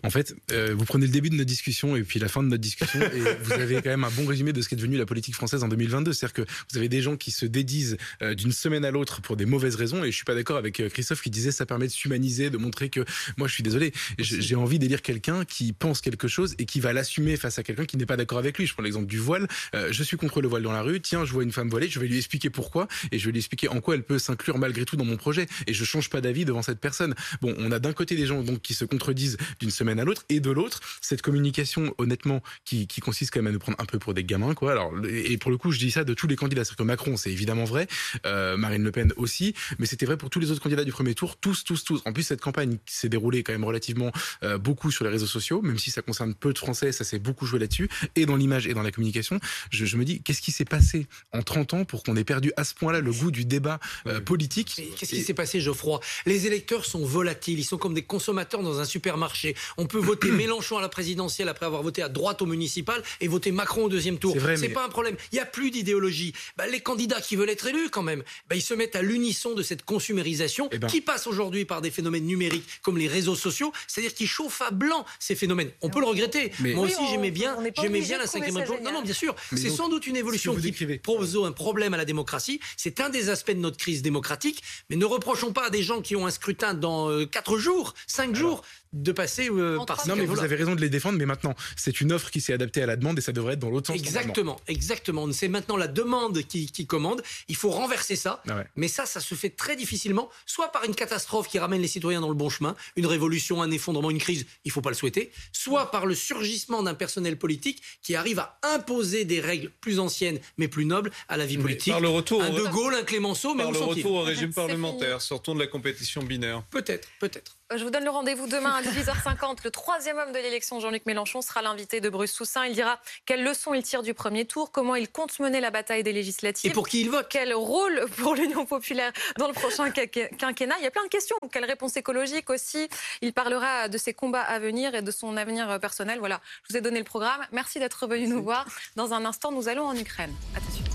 En 0.04 0.10
fait, 0.10 0.36
euh, 0.52 0.76
vous 0.78 0.86
prenez 0.86 1.06
le 1.06 1.12
début 1.12 1.30
de 1.30 1.36
notre 1.36 1.48
discussion 1.48 1.96
et 1.96 2.04
puis 2.04 2.20
la 2.20 2.28
fin 2.28 2.44
de 2.44 2.48
notre 2.50 2.62
discussion 2.62 3.00
et 3.02 3.20
vous 3.44 3.54
avez 3.54 3.76
quand 3.76 3.90
même 3.90 4.04
un 4.04 4.12
bon 4.12 4.26
résumé 4.26 4.54
de 4.54 4.62
ce 4.62 4.70
qu'est 4.70 4.76
devenu 4.76 4.98
la 4.98 5.06
politique 5.06 5.36
française 5.36 5.64
en 5.64 5.68
2022. 5.68 6.14
C'est-à-dire 6.14 6.34
que 6.34 6.52
vous 6.72 6.78
avez 6.78 6.90
des 6.90 7.02
gens 7.02 7.18
qui 7.18 7.32
se 7.32 7.46
dédisent 7.46 7.98
euh, 8.22 8.36
d'une 8.36 8.52
semaine 8.52 8.86
à 8.86 8.92
l'autre 8.92 9.22
pour 9.22 9.38
des 9.38 9.46
mauvaises 9.46 9.76
raisons 9.76 10.04
et 10.04 10.12
je 10.12 10.16
suis 10.16 10.26
pas 10.26 10.36
d'accord 10.36 10.58
avec 10.58 10.80
euh, 10.80 10.90
Christophe 10.90 11.22
qui 11.22 11.30
disait 11.30 11.52
ça 11.52 11.66
permet 11.66 11.88
de 11.88 11.92
s'humaniser, 11.92 12.50
de 12.50 12.58
montrer 12.58 12.90
que 12.90 13.06
moi 13.38 13.48
je 13.48 13.54
suis 13.54 13.64
désolé, 13.64 13.94
j'ai 14.20 14.56
envie 14.56 14.78
d'élire 14.78 15.02
quelqu'un 15.02 15.46
qui 15.46 15.74
pense 15.74 16.02
quelque 16.02 16.28
chose 16.28 16.56
et 16.60 16.66
qui 16.66 16.80
va 16.80 16.94
l'assumer 16.94 17.38
face 17.38 17.58
à 17.58 17.64
quelqu'un 17.64 17.86
qui 17.86 17.98
n'est 17.98 18.06
pas 18.06 18.18
d'accord 18.18 18.38
avec 18.38 18.58
lui. 18.58 18.68
Je 18.68 18.74
prends 18.74 18.84
l'exemple 18.84 19.08
du 19.08 19.18
voile. 19.18 19.48
Euh, 19.74 19.92
je 19.92 20.04
suis 20.04 20.18
contre 20.18 20.42
le 20.42 20.48
voile 20.48 20.64
dans 20.64 20.72
la 20.72 20.82
rue. 20.82 21.02
Tiens, 21.02 21.26
je 21.26 21.32
vois 21.32 21.44
une 21.44 21.52
femme 21.52 21.70
voilée, 21.70 21.90
je 21.90 22.00
vais 22.00 22.08
lui 22.08 22.18
expliquer 22.18 22.50
pourquoi 22.50 22.88
et 23.12 23.20
je 23.20 23.26
vais 23.26 23.32
lui 23.32 23.40
expliquer 23.40 23.68
en 23.70 23.82
quoi 23.82 23.96
elle 23.96 24.04
peut 24.04 24.20
s'inclure 24.20 24.58
malgré 24.58 24.86
tout 24.86 24.96
dans 24.96 25.06
mon 25.06 25.18
projet 25.18 25.48
et 25.68 25.74
je 25.74 25.86
change 25.86 26.10
pas 26.10 26.22
d'avis 26.22 26.46
devant 26.46 26.62
cette 26.62 26.80
personne. 26.80 27.16
Bon, 27.42 27.56
on 27.58 27.72
a 27.72 27.80
d'un 27.80 27.94
côté 27.94 28.16
des 28.16 28.26
gens 28.26 28.44
donc 28.44 28.62
qui 28.62 28.74
se 28.74 28.86
contredisent 28.86 29.38
d'une 29.62 29.72
semaine 29.72 30.00
à 30.00 30.04
l'autre. 30.04 30.24
Et 30.30 30.40
de 30.40 30.52
l'autre 30.52 30.80
cette 31.02 31.22
communication 31.22 31.94
honnêtement 31.98 32.42
qui, 32.66 32.88
qui 32.88 33.00
consiste 33.02 33.34
quand 33.34 33.40
même 33.40 33.48
à 33.48 33.52
nous 33.54 33.60
prendre 33.60 33.78
un 33.80 33.86
peu 33.86 34.00
pour 34.00 34.14
des 34.14 34.24
gamins 34.24 34.54
quoi. 34.54 34.72
Alors 34.72 34.92
et 35.08 35.38
pour 35.38 35.52
le 35.52 35.58
coup, 35.58 35.72
je 35.72 35.80
dis 35.80 35.92
ça 35.92 36.04
de 36.04 36.14
tous 36.14 36.28
les 36.28 36.36
candidats, 36.36 36.66
c'est 36.66 36.76
que 36.76 36.84
Macron, 36.84 37.18
c'est 37.18 37.32
évidemment 37.32 37.66
vrai, 37.66 37.88
euh, 38.26 38.58
Marine 38.58 38.84
Le 38.84 38.92
Pen 38.92 39.14
aussi, 39.16 39.54
mais 39.80 39.86
c'était 39.86 40.06
vrai 40.06 40.18
pour 40.18 40.30
tous 40.30 40.40
les 40.40 40.52
autres 40.52 40.62
candidats 40.62 40.84
du 40.84 40.92
premier 40.92 41.16
tour, 41.16 41.38
tous 41.38 41.64
tous 41.64 41.84
tous. 41.84 42.02
En 42.06 42.14
plus 42.14 42.24
cette 42.24 42.42
campagne 42.42 42.78
s'est 42.86 43.10
déroulée 43.10 43.44
quand 43.44 43.54
même 43.54 43.64
relativement 43.64 44.12
euh, 44.44 44.58
beaucoup 44.58 44.92
sur 44.92 45.06
les 45.06 45.12
réseaux 45.12 45.28
sociaux, 45.28 45.62
même 45.62 45.80
si 45.80 45.92
ça 45.92 46.02
concerne 46.02 46.34
peu 46.34 46.54
de 46.54 46.58
Français, 46.58 46.92
ça 46.92 47.04
s'est 47.04 47.20
beaucoup 47.20 47.46
joué 47.46 47.60
là-dessus. 47.60 47.90
Et 48.16 48.26
dans 48.26 48.36
l'image 48.36 48.68
et 48.68 48.74
dans 48.74 48.82
la 48.82 48.92
communication. 48.92 49.40
Je, 49.70 49.86
je 49.86 49.98
me 49.98 50.06
dis 50.06 50.22
qu'est-ce 50.22 50.42
qui 50.42 50.52
s'est 50.52 50.66
passé 50.66 51.08
en 51.32 51.42
30 51.42 51.74
ans 51.74 51.86
pour 51.86 52.04
qu'on 52.04 52.16
ait 52.16 52.24
perdu 52.24 52.52
à 52.58 52.64
ce 52.64 52.74
point-là 52.74 53.00
le 53.00 53.12
goût 53.12 53.32
du 53.32 53.46
débat 53.46 53.80
euh, 54.08 54.20
politique? 54.22 54.82
Qu'est-ce 54.98 55.12
qui 55.12 55.22
s'est 55.22 55.34
passé, 55.34 55.60
Geoffroy? 55.60 56.00
Les 56.26 56.48
électeurs 56.48 56.86
sont 56.86 57.06
volatiles, 57.06 57.60
ils 57.60 57.66
sont 57.66 57.78
comme 57.78 57.94
des 57.94 58.04
consommateurs 58.04 58.62
dans 58.62 58.80
un 58.80 58.86
supermarché. 58.86 59.51
On 59.78 59.86
peut 59.86 60.00
voter 60.00 60.30
Mélenchon 60.32 60.78
à 60.78 60.82
la 60.82 60.90
présidentielle 60.90 61.50
après 61.50 61.66
avoir 61.66 61.84
voté 61.84 62.02
à 62.02 62.10
droite 62.10 62.42
au 62.42 62.46
municipal 62.46 63.02
et 63.20 63.28
voter 63.28 63.52
Macron 63.52 63.86
au 63.86 63.90
deuxième 63.90 64.18
tour. 64.18 64.36
C'est 64.40 64.58
mais- 64.58 64.70
pas 64.70 64.86
un 64.86 64.90
problème. 64.90 65.16
Il 65.32 65.36
n'y 65.36 65.42
a 65.42 65.46
plus 65.46 65.72
d'idéologie. 65.72 66.34
Bah, 66.58 66.68
les 66.68 66.80
candidats 66.80 67.22
qui 67.22 67.36
veulent 67.36 67.50
être 67.50 67.68
élus, 67.68 67.90
quand 67.90 68.04
même, 68.04 68.24
bah, 68.50 68.56
ils 68.56 68.62
se 68.62 68.74
mettent 68.74 68.96
à 68.96 69.02
l'unisson 69.02 69.54
de 69.54 69.64
cette 69.64 69.84
consumérisation 69.84 70.70
Eh 70.72 70.78
ben. 70.80 70.88
qui 70.88 71.02
passe 71.02 71.28
aujourd'hui 71.28 71.66
par 71.66 71.82
des 71.82 71.92
phénomènes 71.92 72.26
numériques 72.26 72.68
comme 72.82 72.98
les 72.98 73.08
réseaux 73.08 73.36
sociaux, 73.36 73.72
c'est-à-dire 73.88 74.14
qu'ils 74.14 74.28
chauffent 74.28 74.62
à 74.62 74.72
blanc 74.72 75.06
ces 75.20 75.36
phénomènes. 75.36 75.72
On 75.82 75.90
peut 75.90 76.00
le 76.00 76.08
regretter. 76.08 76.52
Mais- 76.60 76.74
Moi 76.74 76.86
aussi, 76.86 77.08
j'aimais 77.10 77.32
bien, 77.32 77.58
j'aimais 77.80 78.02
bien 78.02 78.18
la 78.18 78.26
trouver 78.26 78.48
5 78.48 78.54
ça 78.54 78.60
République. 78.60 78.84
Non, 78.84 78.94
non, 78.94 79.02
bien 79.02 79.14
sûr. 79.14 79.36
C'est 79.56 79.70
sans 79.70 79.90
doute 79.90 80.08
une 80.08 80.16
évolution 80.18 80.54
vous 80.54 80.62
qui 80.62 80.86
pose 80.98 81.38
un 81.44 81.52
problème 81.52 81.94
à 81.94 81.98
la 81.98 82.06
démocratie. 82.06 82.60
C'est 82.78 83.00
un 83.00 83.10
des 83.10 83.30
aspects 83.30 83.52
de 83.52 83.58
notre 83.58 83.78
crise 83.78 84.02
démocratique. 84.02 84.62
Mais 84.90 84.96
ne 84.96 85.06
reprochons 85.06 85.54
pas 85.54 85.68
à 85.68 85.70
des 85.70 85.84
gens 85.84 86.02
qui 86.02 86.16
ont 86.16 86.26
un 86.26 86.32
scrutin 86.32 86.74
dans 86.74 87.10
euh, 87.10 87.26
4 87.26 87.58
jours, 87.58 87.94
5 88.08 88.36
jours, 88.36 88.64
de 88.94 89.12
passer 89.12 89.50
euh, 89.50 89.80
par 89.86 90.06
Non, 90.08 90.16
mais 90.16 90.26
vous 90.26 90.40
avez 90.40 90.56
raison 90.56 90.76
de 90.76 90.82
les 90.82 90.90
défendre, 90.90 91.18
mais 91.18 91.26
maintenant, 91.26 91.56
c'est 91.78 92.02
une 92.02 92.12
offre 92.12 92.30
qui 92.30 92.42
s'est 92.42 92.54
adaptée 92.54 92.84
à 92.84 92.86
la 92.86 92.98
demande 92.98 93.18
et 93.18 93.22
ça 93.22 93.32
devrait 93.32 93.54
être 93.54 93.60
dans 93.60 93.70
l'autre 93.70 93.88
sens. 93.88 93.96
Exactement, 93.96 94.60
exactement. 94.68 95.32
C'est 95.32 95.48
maintenant 95.48 95.78
la 95.78 95.88
demande 95.88 96.42
qui, 96.44 96.66
qui 96.68 96.86
commande. 96.86 97.24
Il 97.48 97.56
faut 97.56 97.70
renverser 97.70 98.16
ça. 98.16 98.42
Ah 98.50 98.58
ouais. 98.58 98.68
Mais 98.76 98.88
ça, 98.88 99.06
ça 99.06 99.20
se 99.22 99.34
fait 99.36 99.50
très 99.50 99.76
difficilement, 99.76 100.30
soit 100.46 100.72
par 100.72 100.84
une 100.84 100.96
catastrophe 100.96 101.48
qui 101.48 101.58
ramène 101.60 101.82
les 101.82 101.88
citoyens 101.88 102.20
dans 102.22 102.28
le 102.30 102.36
bon 102.36 102.50
chemin, 102.50 102.76
une 102.98 103.06
révolution, 103.06 103.62
un 103.62 103.72
effondrement, 103.72 104.12
une 104.12 104.18
crise, 104.20 104.46
il 104.66 104.72
faut 104.72 104.82
pas 104.82 104.90
le 104.90 104.96
souhaiter, 104.96 105.32
soit 105.54 105.90
par 105.92 106.06
le 106.06 106.16
surgissement 106.16 106.84
d'un 106.84 106.94
personnel 106.94 107.38
politique 107.38 107.82
qui 108.02 108.16
arrive 108.16 108.40
à 108.40 108.60
imposer 108.64 109.24
des 109.24 109.40
règles 109.40 109.72
plus 109.80 110.00
anciennes 110.00 110.40
mais 110.58 110.68
plus 110.68 110.86
nobles 110.86 111.12
à 111.30 111.38
la 111.38 111.46
vie 111.46 111.58
Mais 111.58 111.64
politique. 111.64 111.94
Par 111.94 112.02
le 112.02 112.10
retour, 112.10 112.44
Un 112.44 112.52
au- 112.52 112.58
De 112.60 112.70
Gaulle, 112.70 112.96
un 112.96 113.04
Clémenceau, 113.04 113.56
mais 113.56 113.64
par 113.64 113.72
où 113.72 113.74
le 113.74 113.80
retour 113.80 114.12
au 114.16 114.22
régime 114.24 114.54
parlementaire, 114.54 115.22
sortons 115.22 115.56
de 115.56 115.60
la 115.60 115.68
compétition 115.68 116.24
binaire. 116.24 116.64
Peut-être, 116.72 117.08
peut-être. 117.20 117.58
Je 117.74 117.84
vous 117.84 117.90
donne 117.90 118.04
le 118.04 118.10
rendez-vous 118.10 118.48
demain 118.48 118.74
à 118.76 118.82
18h50. 118.82 119.60
Le 119.64 119.72
troisième 119.72 120.18
homme 120.18 120.32
de 120.32 120.38
l'élection, 120.40 120.80
Jean-Luc 120.80 121.06
Mélenchon, 121.06 121.42
sera 121.42 121.62
l'invité 121.62 122.02
de 122.02 122.10
Bruce 122.10 122.34
Toussaint. 122.34 122.66
Il 122.66 122.74
dira 122.74 123.00
quelles 123.26 123.44
leçons 123.44 123.74
il 123.74 123.84
tire 123.84 124.04
du 124.04 124.14
premier 124.14 124.46
tour, 124.46 124.72
comment 124.72 124.96
il 124.96 125.10
compte 125.10 125.40
mener 125.40 125.62
la 125.62 125.72
bataille 125.72 126.04
des 126.04 126.14
législatives. 126.14 126.70
Et 126.72 126.74
pour 126.74 126.88
qui 126.88 127.02
il 127.02 127.10
vote 127.10 127.28
Quel 127.30 127.54
rôle 127.54 128.06
pour 128.18 128.36
l'Union 128.36 128.66
populaire 128.66 129.12
dans 129.38 129.48
le 129.48 129.54
prochain 129.54 129.90
quinqu- 129.90 130.36
quinquennat 130.38 130.76
Il 130.80 130.84
y 130.84 130.88
a 130.88 130.92
plein 130.92 131.04
de 131.04 131.10
questions. 131.10 131.36
Quelle 131.52 131.66
réponse 131.66 131.96
écologique 131.98 132.50
aussi 132.50 132.90
Il 133.22 133.34
parlera 133.34 133.88
de 133.88 133.98
ses 133.98 134.14
combats 134.14 134.42
à 134.42 134.60
venir 134.60 134.94
et 134.96 135.02
de 135.02 135.12
son 135.12 135.38
avenir 135.38 135.80
personnel. 135.80 136.20
Voilà, 136.20 136.42
je 136.68 136.74
vous 136.74 136.78
ai 136.78 136.82
donné 136.82 137.00
le 137.00 137.06
programme. 137.06 137.42
Merci 137.52 137.80
d'être 137.80 138.08
venu 138.08 138.28
nous 138.28 138.44
voir. 138.44 138.66
Dans 138.96 139.14
un 139.14 139.24
instant, 139.26 139.52
nous 139.52 139.68
allons 139.70 139.86
en 139.86 139.96
Ukraine. 139.96 140.34
À 140.56 140.60
tout 140.60 140.68
de 140.68 140.72
suite. 140.74 140.88